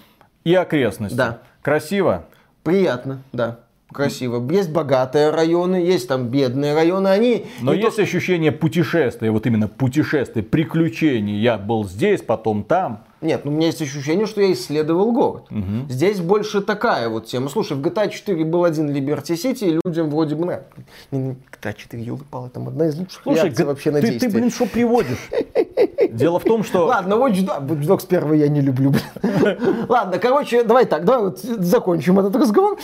И 0.43 0.53
окрестности. 0.53 1.15
Да. 1.15 1.39
Красиво? 1.61 2.25
Приятно, 2.63 3.23
да 3.31 3.62
красиво. 3.93 4.51
Есть 4.51 4.71
богатые 4.71 5.29
районы, 5.29 5.77
есть 5.77 6.07
там 6.07 6.27
бедные 6.27 6.73
районы. 6.73 7.07
Они 7.07 7.45
Но 7.61 7.73
есть 7.73 7.95
то... 7.95 8.01
ощущение 8.01 8.51
путешествия, 8.51 9.31
вот 9.31 9.45
именно 9.45 9.67
путешествия, 9.67 10.43
приключений. 10.43 11.39
Я 11.39 11.57
был 11.57 11.85
здесь, 11.85 12.21
потом 12.21 12.63
там. 12.63 13.05
Нет, 13.21 13.45
ну 13.45 13.51
у 13.51 13.53
меня 13.53 13.67
есть 13.67 13.81
ощущение, 13.81 14.25
что 14.25 14.41
я 14.41 14.51
исследовал 14.51 15.13
город. 15.13 15.45
Угу. 15.49 15.89
Здесь 15.89 16.19
больше 16.19 16.61
такая 16.61 17.07
вот 17.07 17.25
тема. 17.25 17.47
Слушай, 17.47 17.77
в 17.77 17.81
GTA 17.81 18.09
4 18.09 18.43
был 18.43 18.65
один 18.65 18.89
Liberty 18.89 19.35
City, 19.35 19.69
и 19.69 19.79
людям 19.85 20.09
вроде 20.09 20.35
бы... 20.35 20.63
GTA 21.11 21.73
4, 21.73 22.03
елы 22.03 22.19
палы, 22.29 22.49
там 22.49 22.67
одна 22.67 22.87
из 22.87 22.97
лучших 22.97 23.23
Слушай, 23.23 23.45
реакций 23.45 23.65
вообще 23.65 23.91
на 23.91 24.01
ты, 24.01 24.09
действие. 24.09 24.29
Ты, 24.29 24.37
блин, 24.37 24.51
что 24.51 24.65
приводишь? 24.65 25.29
Дело 26.07 26.39
в 26.39 26.43
том, 26.43 26.63
что... 26.63 26.85
Ладно, 26.85 27.13
Watch 27.13 27.45
Dogs, 27.45 27.67
Watch 27.67 27.85
Dogs 27.85 28.07
первый 28.07 28.39
я 28.39 28.47
не 28.47 28.61
люблю. 28.61 28.93
Ладно, 29.87 30.19
короче, 30.19 30.63
давай 30.63 30.85
так, 30.85 31.05
давай 31.05 31.23
вот 31.23 31.39
закончим 31.39 32.19
этот 32.19 32.35
разговор. 32.35 32.77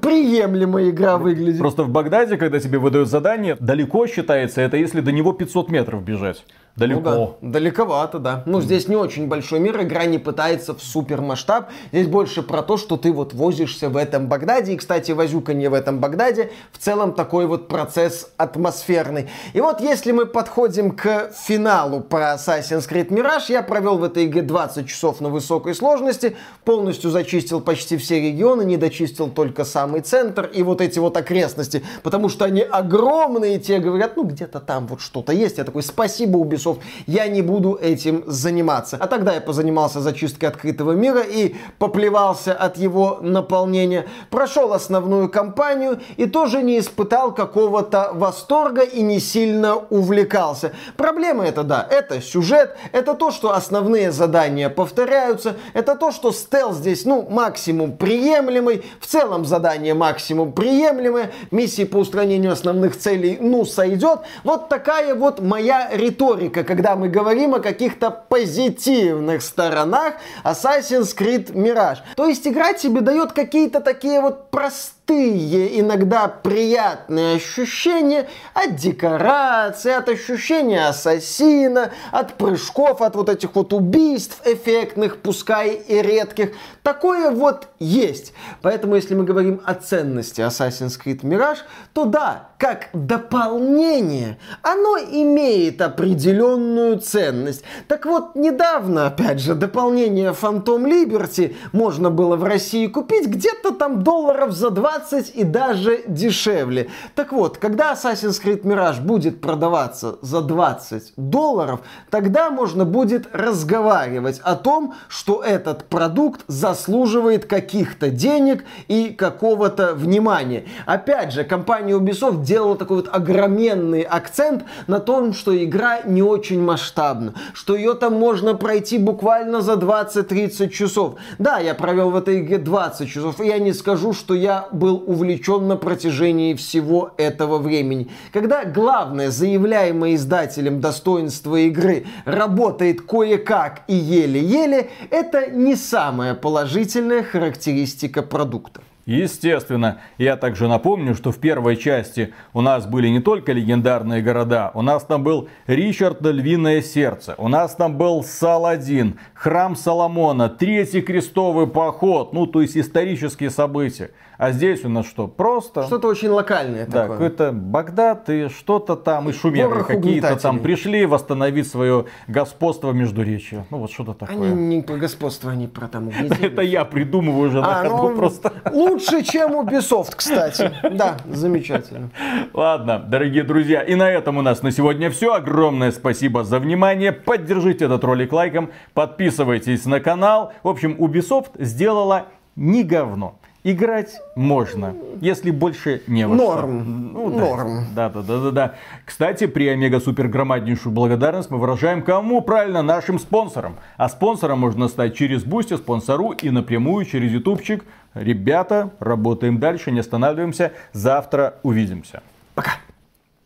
Приемлемая 0.00 0.90
игра 0.90 1.18
выглядит. 1.18 1.58
Просто 1.58 1.84
в 1.84 1.88
Багдаде, 1.88 2.36
когда 2.36 2.58
тебе 2.58 2.78
выдают 2.78 3.08
задание, 3.08 3.56
далеко 3.60 4.06
считается 4.06 4.60
это, 4.60 4.76
если 4.76 5.00
до 5.00 5.12
него 5.12 5.32
500 5.32 5.70
метров 5.70 6.02
бежать. 6.02 6.44
Далеко. 6.76 7.00
Ну, 7.00 7.36
да. 7.40 7.50
Далековато, 7.50 8.18
да. 8.18 8.42
Ну, 8.46 8.60
здесь 8.60 8.88
не 8.88 8.96
очень 8.96 9.28
большой 9.28 9.60
мир, 9.60 9.80
игра 9.80 10.06
не 10.06 10.18
пытается 10.18 10.74
в 10.74 10.82
супер 10.82 11.20
масштаб. 11.20 11.70
Здесь 11.92 12.08
больше 12.08 12.42
про 12.42 12.62
то, 12.62 12.76
что 12.76 12.96
ты 12.96 13.12
вот 13.12 13.32
возишься 13.32 13.88
в 13.88 13.96
этом 13.96 14.26
Багдаде. 14.26 14.72
И, 14.72 14.76
кстати, 14.76 15.12
возюканье 15.12 15.68
в 15.68 15.74
этом 15.74 16.00
Багдаде 16.00 16.50
в 16.72 16.78
целом 16.78 17.12
такой 17.12 17.46
вот 17.46 17.68
процесс 17.68 18.32
атмосферный. 18.38 19.28
И 19.52 19.60
вот 19.60 19.80
если 19.80 20.10
мы 20.10 20.26
подходим 20.26 20.90
к 20.90 21.30
финалу 21.46 22.00
про 22.00 22.36
Assassin's 22.44 22.88
Creed 22.88 23.08
Mirage, 23.08 23.46
я 23.48 23.62
провел 23.62 23.98
в 23.98 24.04
этой 24.04 24.26
игре 24.26 24.42
20 24.42 24.86
часов 24.86 25.20
на 25.20 25.28
высокой 25.28 25.74
сложности, 25.74 26.36
полностью 26.64 27.10
зачистил 27.10 27.60
почти 27.60 27.96
все 27.96 28.20
регионы, 28.20 28.62
не 28.64 28.76
дочистил 28.76 29.28
только 29.28 29.64
самый 29.64 30.02
центр 30.02 30.50
и 30.52 30.62
вот 30.62 30.80
эти 30.80 30.98
вот 30.98 31.16
окрестности, 31.16 31.84
потому 32.02 32.28
что 32.28 32.44
они 32.44 32.60
огромные, 32.60 33.58
те 33.58 33.78
говорят, 33.78 34.16
ну 34.16 34.24
где-то 34.24 34.60
там 34.60 34.86
вот 34.86 35.00
что-то 35.00 35.32
есть. 35.32 35.58
Я 35.58 35.64
такой, 35.64 35.82
спасибо 35.82 36.38
Ubisoft 36.38 36.80
я 37.06 37.26
не 37.28 37.42
буду 37.42 37.78
этим 37.80 38.24
заниматься. 38.26 38.96
А 39.00 39.06
тогда 39.06 39.34
я 39.34 39.40
позанимался 39.40 40.00
зачисткой 40.00 40.48
открытого 40.48 40.92
мира 40.92 41.20
и 41.20 41.54
поплевался 41.78 42.52
от 42.52 42.76
его 42.76 43.18
наполнения. 43.22 44.06
Прошел 44.30 44.72
основную 44.72 45.28
кампанию 45.28 46.00
и 46.16 46.26
тоже 46.26 46.62
не 46.62 46.78
испытал 46.78 47.34
какого-то 47.34 48.10
восторга 48.12 48.82
и 48.82 49.02
не 49.02 49.20
сильно 49.20 49.76
увлекался. 49.76 50.72
Проблема 50.96 51.44
это, 51.44 51.62
да, 51.62 51.86
это 51.88 52.20
сюжет, 52.34 52.76
это 52.90 53.14
то, 53.14 53.30
что 53.30 53.54
основные 53.54 54.10
задания 54.10 54.68
повторяются, 54.68 55.56
это 55.72 55.94
то, 55.94 56.10
что 56.10 56.32
стелс 56.32 56.78
здесь, 56.78 57.04
ну, 57.04 57.26
максимум 57.30 57.96
приемлемый, 57.96 58.84
в 59.00 59.06
целом 59.06 59.44
задание 59.44 59.94
максимум 59.94 60.52
приемлемое, 60.52 61.30
миссии 61.52 61.84
по 61.84 61.98
устранению 61.98 62.52
основных 62.52 62.98
целей, 62.98 63.38
ну, 63.40 63.64
сойдет. 63.64 64.20
Вот 64.42 64.68
такая 64.68 65.14
вот 65.14 65.40
моя 65.40 65.90
риторика 65.92 66.64
когда 66.64 66.96
мы 66.96 67.08
говорим 67.08 67.54
о 67.54 67.60
каких-то 67.60 68.10
позитивных 68.10 69.42
сторонах 69.42 70.14
Assassin's 70.42 71.16
Creed 71.16 71.52
Mirage. 71.52 71.98
То 72.16 72.26
есть 72.26 72.46
игра 72.48 72.72
тебе 72.72 73.00
дает 73.00 73.32
какие-то 73.32 73.80
такие 73.80 74.20
вот 74.20 74.50
простые 74.54 75.80
иногда 75.80 76.28
приятные 76.28 77.36
ощущения 77.36 78.28
от 78.54 78.76
декорации, 78.76 79.92
от 79.92 80.08
ощущения 80.08 80.86
ассасина, 80.86 81.90
от 82.12 82.34
прыжков, 82.34 83.02
от 83.02 83.16
вот 83.16 83.28
этих 83.28 83.54
вот 83.54 83.72
убийств 83.72 84.40
эффектных, 84.46 85.18
пускай 85.18 85.74
и 85.74 86.00
редких. 86.00 86.52
Такое 86.82 87.30
вот 87.30 87.68
есть. 87.78 88.32
Поэтому, 88.62 88.94
если 88.94 89.14
мы 89.14 89.24
говорим 89.24 89.60
о 89.64 89.74
ценности 89.74 90.40
Assassin's 90.40 90.98
Creed 91.02 91.22
Mirage, 91.22 91.58
то 91.92 92.04
да, 92.04 92.50
как 92.58 92.88
дополнение, 92.92 94.38
оно 94.62 94.96
имеет 94.98 95.82
определенную 95.82 96.98
ценность. 96.98 97.64
Так 97.88 98.06
вот, 98.06 98.34
недавно, 98.36 99.06
опять 99.06 99.40
же, 99.40 99.54
дополнение 99.54 100.30
Phantom 100.30 100.84
Liberty 100.84 101.56
можно 101.72 102.10
было 102.10 102.36
в 102.36 102.44
России 102.44 102.86
купить 102.86 103.26
где-то 103.26 103.72
там 103.72 104.02
долларов 104.44 104.54
за 104.54 104.70
20 104.70 105.14
20 105.14 105.36
и 105.36 105.44
даже 105.44 106.02
дешевле. 106.06 106.88
Так 107.14 107.32
вот, 107.32 107.58
когда 107.58 107.92
Assassin's 107.92 108.42
Creed 108.42 108.62
Mirage 108.62 109.00
будет 109.00 109.40
продаваться 109.40 110.16
за 110.22 110.40
20 110.40 111.12
долларов, 111.16 111.80
тогда 112.10 112.50
можно 112.50 112.84
будет 112.84 113.28
разговаривать 113.32 114.40
о 114.42 114.56
том, 114.56 114.94
что 115.08 115.42
этот 115.42 115.84
продукт 115.84 116.42
заслуживает 116.46 117.46
каких-то 117.46 118.10
денег 118.10 118.64
и 118.88 119.10
какого-то 119.10 119.94
внимания. 119.94 120.64
Опять 120.86 121.32
же, 121.32 121.44
компания 121.44 121.94
Ubisoft 121.94 122.42
делала 122.42 122.76
такой 122.76 122.98
вот 122.98 123.08
огроменный 123.12 124.02
акцент 124.02 124.64
на 124.86 125.00
том, 125.00 125.32
что 125.32 125.52
игра 125.56 126.00
не 126.04 126.22
очень 126.22 126.60
масштабна, 126.60 127.34
что 127.52 127.76
ее 127.76 127.94
там 127.94 128.14
можно 128.14 128.54
пройти 128.54 128.98
буквально 128.98 129.60
за 129.60 129.74
20-30 129.74 130.68
часов. 130.68 131.16
Да, 131.38 131.58
я 131.58 131.74
провел 131.74 132.10
в 132.10 132.16
этой 132.16 132.40
игре 132.40 132.58
20 132.58 133.08
часов, 133.08 133.40
и 133.40 133.46
я 133.46 133.58
не 133.58 133.72
скажу, 133.72 134.12
что 134.12 134.33
я 134.34 134.68
был 134.72 135.02
увлечен 135.06 135.66
на 135.66 135.76
протяжении 135.76 136.54
всего 136.54 137.12
этого 137.16 137.58
времени. 137.58 138.08
Когда 138.32 138.64
главное 138.64 139.30
заявляемое 139.30 140.14
издателем 140.14 140.80
достоинство 140.80 141.56
игры 141.56 142.06
работает 142.24 143.02
кое-как 143.02 143.82
и 143.88 143.94
еле-еле, 143.94 144.90
это 145.10 145.50
не 145.50 145.76
самая 145.76 146.34
положительная 146.34 147.22
характеристика 147.22 148.22
продукта. 148.22 148.82
Естественно, 149.06 150.00
я 150.16 150.36
также 150.36 150.66
напомню, 150.66 151.14
что 151.14 151.30
в 151.30 151.38
первой 151.38 151.76
части 151.76 152.32
у 152.54 152.62
нас 152.62 152.86
были 152.86 153.08
не 153.08 153.20
только 153.20 153.52
легендарные 153.52 154.22
города, 154.22 154.70
у 154.72 154.80
нас 154.80 155.04
там 155.04 155.22
был 155.22 155.48
Ричард 155.66 156.22
Львиное 156.22 156.80
Сердце, 156.80 157.34
у 157.36 157.48
нас 157.48 157.74
там 157.74 157.98
был 157.98 158.24
Саладин, 158.24 159.18
Храм 159.34 159.76
Соломона, 159.76 160.48
Третий 160.48 161.02
крестовый 161.02 161.66
поход, 161.66 162.32
ну 162.32 162.46
то 162.46 162.62
есть 162.62 162.78
исторические 162.78 163.50
события. 163.50 164.10
А 164.36 164.50
здесь 164.50 164.84
у 164.84 164.88
нас 164.88 165.06
что? 165.06 165.28
Просто... 165.28 165.84
Что-то 165.84 166.08
очень 166.08 166.28
локальное 166.28 166.86
да, 166.86 167.02
такое. 167.02 167.16
какой-то 167.16 167.52
Багдад 167.52 168.28
и 168.30 168.48
что-то 168.48 168.96
там, 168.96 169.28
и 169.28 169.32
шумеры 169.32 169.84
какие-то 169.84 170.36
там 170.36 170.58
пришли 170.58 171.06
восстановить 171.06 171.68
свое 171.68 172.06
господство 172.26 172.90
между 172.92 173.22
речью. 173.22 173.64
Ну 173.70 173.78
вот 173.78 173.92
что-то 173.92 174.14
такое. 174.14 174.52
Они 174.52 174.76
не 174.76 174.82
про 174.82 174.96
господство, 174.96 175.50
они 175.50 175.68
про 175.68 175.88
там 175.88 176.10
Это 176.40 176.62
я 176.62 176.84
придумываю 176.84 177.48
уже 177.48 177.60
на 177.60 177.80
а, 177.80 177.84
ходу 177.84 178.10
ну, 178.10 178.16
просто. 178.16 178.52
Лучше, 178.72 179.22
чем 179.22 179.52
Ubisoft, 179.52 180.14
кстати. 180.16 180.72
Да, 180.82 181.16
замечательно. 181.26 182.10
Ладно, 182.52 182.98
дорогие 182.98 183.44
друзья, 183.44 183.82
и 183.82 183.94
на 183.94 184.10
этом 184.10 184.38
у 184.38 184.42
нас 184.42 184.62
на 184.62 184.70
сегодня 184.70 185.10
все. 185.10 185.34
Огромное 185.34 185.92
спасибо 185.92 186.44
за 186.44 186.58
внимание. 186.58 187.12
Поддержите 187.12 187.84
этот 187.84 188.02
ролик 188.04 188.32
лайком, 188.32 188.70
подписывайтесь 188.94 189.84
на 189.84 190.00
канал. 190.00 190.52
В 190.62 190.68
общем, 190.68 190.96
Ubisoft 190.98 191.52
сделала 191.58 192.26
не 192.56 192.82
говно. 192.82 193.38
Играть 193.66 194.20
можно, 194.36 194.94
если 195.22 195.50
больше 195.50 196.02
не 196.06 196.28
во 196.28 196.34
Норм. 196.34 197.12
Ну, 197.14 197.30
да. 197.30 197.36
Норм. 197.38 197.86
Да, 197.94 198.10
да, 198.10 198.20
да, 198.20 198.38
да, 198.38 198.50
да. 198.50 198.74
Кстати, 199.06 199.46
при 199.46 199.68
Омега 199.68 200.00
Супер 200.00 200.28
громаднейшую 200.28 200.92
благодарность 200.92 201.50
мы 201.50 201.56
выражаем 201.56 202.02
кому? 202.02 202.42
Правильно, 202.42 202.82
нашим 202.82 203.18
спонсорам. 203.18 203.76
А 203.96 204.10
спонсором 204.10 204.58
можно 204.58 204.86
стать 204.88 205.16
через 205.16 205.44
Boosty, 205.44 205.78
спонсору 205.78 206.32
и 206.32 206.50
напрямую 206.50 207.06
через 207.06 207.32
Ютубчик. 207.32 207.86
Ребята, 208.12 208.90
работаем 208.98 209.58
дальше, 209.58 209.92
не 209.92 210.00
останавливаемся. 210.00 210.72
Завтра 210.92 211.54
увидимся. 211.62 212.22
Пока. 212.54 212.72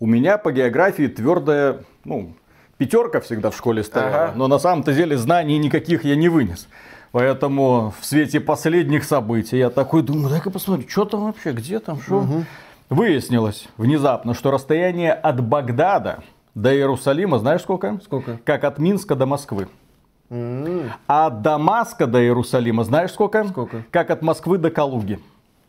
У 0.00 0.06
меня 0.06 0.36
по 0.36 0.50
географии 0.50 1.06
твердая, 1.06 1.76
ну, 2.04 2.32
пятерка 2.76 3.20
всегда 3.20 3.50
в 3.50 3.56
школе 3.56 3.84
стояла. 3.84 4.24
Ага. 4.24 4.32
Но 4.34 4.48
на 4.48 4.58
самом-то 4.58 4.92
деле 4.92 5.16
знаний 5.16 5.58
никаких 5.58 6.04
я 6.04 6.16
не 6.16 6.28
вынес. 6.28 6.66
Поэтому 7.12 7.94
в 7.98 8.04
свете 8.04 8.40
последних 8.40 9.04
событий 9.04 9.58
я 9.58 9.70
такой 9.70 10.02
думаю, 10.02 10.28
дай-ка 10.28 10.50
посмотрю, 10.50 10.88
что 10.88 11.04
там 11.04 11.24
вообще, 11.24 11.52
где 11.52 11.78
там, 11.78 12.00
что. 12.00 12.18
Угу. 12.18 12.44
Выяснилось 12.90 13.68
внезапно, 13.76 14.34
что 14.34 14.50
расстояние 14.50 15.12
от 15.12 15.42
Багдада 15.42 16.20
до 16.54 16.74
Иерусалима, 16.74 17.38
знаешь 17.38 17.62
сколько? 17.62 18.00
Сколько? 18.02 18.38
Как 18.44 18.64
от 18.64 18.78
Минска 18.78 19.14
до 19.14 19.26
Москвы. 19.26 19.68
Mm. 20.30 20.90
А 21.06 21.26
от 21.26 21.42
Дамаска 21.42 22.06
до 22.06 22.22
Иерусалима, 22.22 22.84
знаешь 22.84 23.12
сколько? 23.12 23.44
Сколько? 23.44 23.84
Как 23.90 24.10
от 24.10 24.22
Москвы 24.22 24.58
до 24.58 24.70
Калуги. 24.70 25.18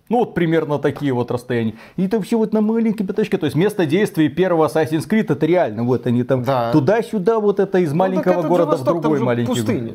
Ну, 0.10 0.19
вот 0.19 0.34
примерно 0.34 0.80
такие 0.80 1.13
вот 1.13 1.30
расстояния. 1.30 1.75
И 1.95 2.06
это 2.08 2.19
все 2.21 2.38
вот 2.38 2.52
на 2.52 2.62
маленькой 2.62 3.06
пятачке. 3.06 3.38
То 3.38 3.45
есть 3.45 3.56
место 3.56 3.86
действия 3.86 4.28
первого 4.28 4.67
Assassin's 4.67 5.08
Creed 5.08 5.32
это 5.32 5.45
реально. 5.45 5.84
Вот 5.84 6.08
они 6.08 6.23
там 6.23 6.43
Да. 6.43 6.71
туда-сюда, 6.71 7.39
вот 7.39 7.60
это 7.60 7.78
из 7.78 7.91
Ну, 7.91 7.97
маленького 7.97 8.41
города 8.41 8.71
Восток, 8.71 8.97
в 8.97 9.02
другой 9.02 9.19
маленький 9.19 9.62
город. 9.62 9.93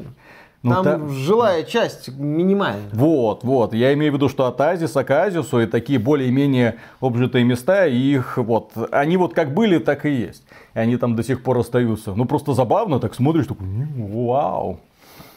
Ну, 0.64 0.70
там 0.70 0.84
та- 0.84 1.08
жилая 1.08 1.62
часть 1.62 2.08
минимальная. 2.08 2.88
Вот, 2.94 3.44
вот. 3.44 3.74
Я 3.74 3.92
имею 3.92 4.12
в 4.12 4.14
виду, 4.16 4.30
что 4.30 4.46
от 4.46 4.58
Азиса 4.60 5.04
к 5.04 5.10
Азису 5.10 5.60
и 5.60 5.66
такие 5.66 5.98
более-менее 5.98 6.78
обжитые 7.00 7.44
места, 7.44 7.86
и 7.86 7.96
их 7.96 8.38
вот, 8.38 8.72
они 8.90 9.18
вот 9.18 9.34
как 9.34 9.52
были, 9.52 9.78
так 9.78 10.06
и 10.06 10.10
есть. 10.10 10.42
И 10.74 10.78
они 10.78 10.96
там 10.96 11.16
до 11.16 11.22
сих 11.22 11.42
пор 11.42 11.58
остаются. 11.58 12.14
Ну, 12.14 12.24
просто 12.24 12.54
забавно, 12.54 12.98
так 12.98 13.14
смотришь, 13.14 13.46
такой, 13.46 13.66
«М, 13.66 14.26
вау. 14.26 14.80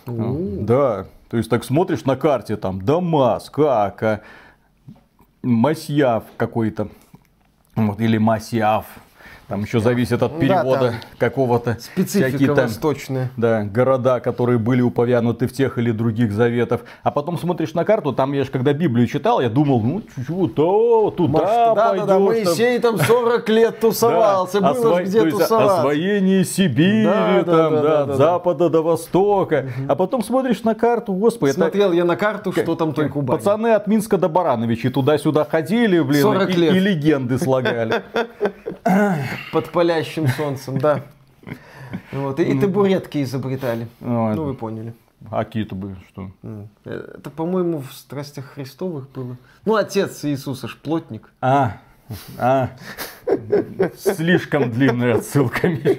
Да, 0.06 1.06
то 1.30 1.36
есть 1.36 1.50
так 1.50 1.66
смотришь 1.66 2.06
на 2.06 2.16
карте, 2.16 2.56
там, 2.56 2.82
Дамаск, 2.82 3.60
Ака, 3.60 4.22
Масьяв 5.44 6.24
какой-то, 6.38 6.88
вот, 7.76 8.00
или 8.00 8.18
Масьяв. 8.18 8.86
Там 9.48 9.62
еще 9.64 9.80
зависит 9.80 10.22
от 10.22 10.34
Да, 10.34 10.40
перевода 10.40 10.80
там 10.90 10.96
какого-то. 11.18 11.78
Специфика 11.80 12.54
там 12.54 12.66
восточная. 12.68 13.32
да, 13.38 13.64
города, 13.64 14.20
которые 14.20 14.60
были 14.60 14.82
уповянуты 14.82 15.48
в 15.48 15.54
тех 15.54 15.78
или 15.78 15.92
других 15.92 16.34
заветов. 16.34 16.82
А 17.02 17.12
потом 17.12 17.38
смотришь 17.38 17.74
на 17.74 17.86
карту, 17.86 18.12
там 18.12 18.34
я 18.34 18.44
же 18.44 18.52
когда 18.52 18.74
Библию 18.74 19.08
читал, 19.08 19.40
я 19.40 19.50
думал, 19.50 19.80
ну, 19.82 20.02
чуть-чуть, 20.02 20.54
то, 20.54 21.14
туда 21.16 21.40
Да, 21.40 21.76
да, 21.76 21.88
пойдешь. 21.90 22.06
да, 22.08 22.14
там. 22.14 22.24
Моисей 22.24 22.80
там 22.80 22.98
40 23.00 23.48
лет 23.50 23.80
тусовался, 23.80 24.60
Да, 24.60 24.74
было 24.74 25.00
осво- 25.00 25.04
где 25.06 25.22
то 25.24 25.30
тусоваться. 25.32 25.78
освоение 25.80 26.44
Сибири, 26.44 27.06
Да, 27.06 27.14
да, 27.14 27.44
там, 27.44 27.46
да, 27.46 27.70
да, 27.70 27.82
да, 27.82 28.02
от 28.02 28.08
да, 28.08 28.14
да. 28.14 28.16
запада 28.18 28.70
до 28.70 28.82
востока. 28.82 29.66
А 29.88 29.96
потом 29.96 30.24
смотришь 30.24 30.64
на 30.64 30.76
карту, 30.76 31.14
господи, 31.14 31.52
это 31.52 31.62
Смотрел 31.62 31.94
я 31.94 32.04
на 32.04 32.18
карту, 32.18 32.52
что 32.52 32.76
там 32.76 32.92
той 32.94 33.08
Кубани. 33.08 33.38
пацаны 33.40 33.68
от 33.74 33.88
Минска 33.88 34.18
до 34.18 34.28
Барановичи 34.28 34.90
туда-сюда 34.90 35.46
ходили, 35.50 36.02
блин, 36.02 36.22
40 36.22 36.50
и, 36.50 36.54
и 36.66 36.80
легенды 36.80 37.38
слагали. 37.40 38.04
Под 39.52 39.70
палящим 39.72 40.28
солнцем, 40.28 40.78
да. 40.78 41.04
Вот, 42.12 42.40
и, 42.40 42.44
и 42.44 42.60
табуретки 42.60 43.24
изобретали. 43.24 43.88
Ой, 44.02 44.36
Ну, 44.36 44.44
вы 44.44 44.54
поняли. 44.54 44.94
А 45.32 45.44
какие-то 45.44 45.76
были, 45.76 45.96
что? 46.10 46.32
М. 46.44 46.70
Это, 46.86 47.30
по-моему, 47.30 47.82
в 47.82 47.92
страстях 47.94 48.46
Христовых 48.46 49.10
было. 49.10 49.38
Ну, 49.66 49.76
отец 49.76 50.24
Иисуса 50.26 50.68
ж 50.68 50.76
плотник. 50.78 51.30
А, 51.42 51.78
а, 52.38 52.70
слишком 53.98 54.72
длинная 54.72 55.16
отсылка, 55.16 55.68
Миш. 55.68 55.98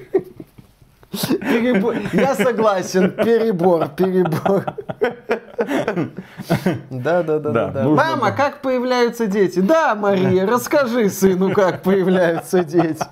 Перебор. 1.11 1.95
Я 2.13 2.35
согласен, 2.35 3.11
перебор, 3.11 3.89
перебор. 3.89 4.65
Да, 6.91 7.23
да, 7.23 7.39
да, 7.39 7.51
да. 7.51 7.69
Да, 7.69 7.85
Мама, 7.85 8.33
как 8.33 8.61
появляются 8.61 9.27
дети? 9.27 9.61
Да, 9.61 9.95
Мария, 9.95 10.47
расскажи 10.47 11.09
сыну, 11.09 11.53
как 11.53 11.83
появляются 11.83 12.63
дети. 12.63 13.05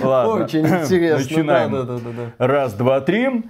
Ладно. 0.00 0.44
Очень 0.44 0.66
интересно. 0.66 1.24
Начинаем. 1.24 1.72
Да, 1.72 1.82
да, 1.82 1.94
да, 1.94 2.10
да. 2.38 2.46
Раз, 2.46 2.74
два, 2.74 3.00
три. 3.00 3.44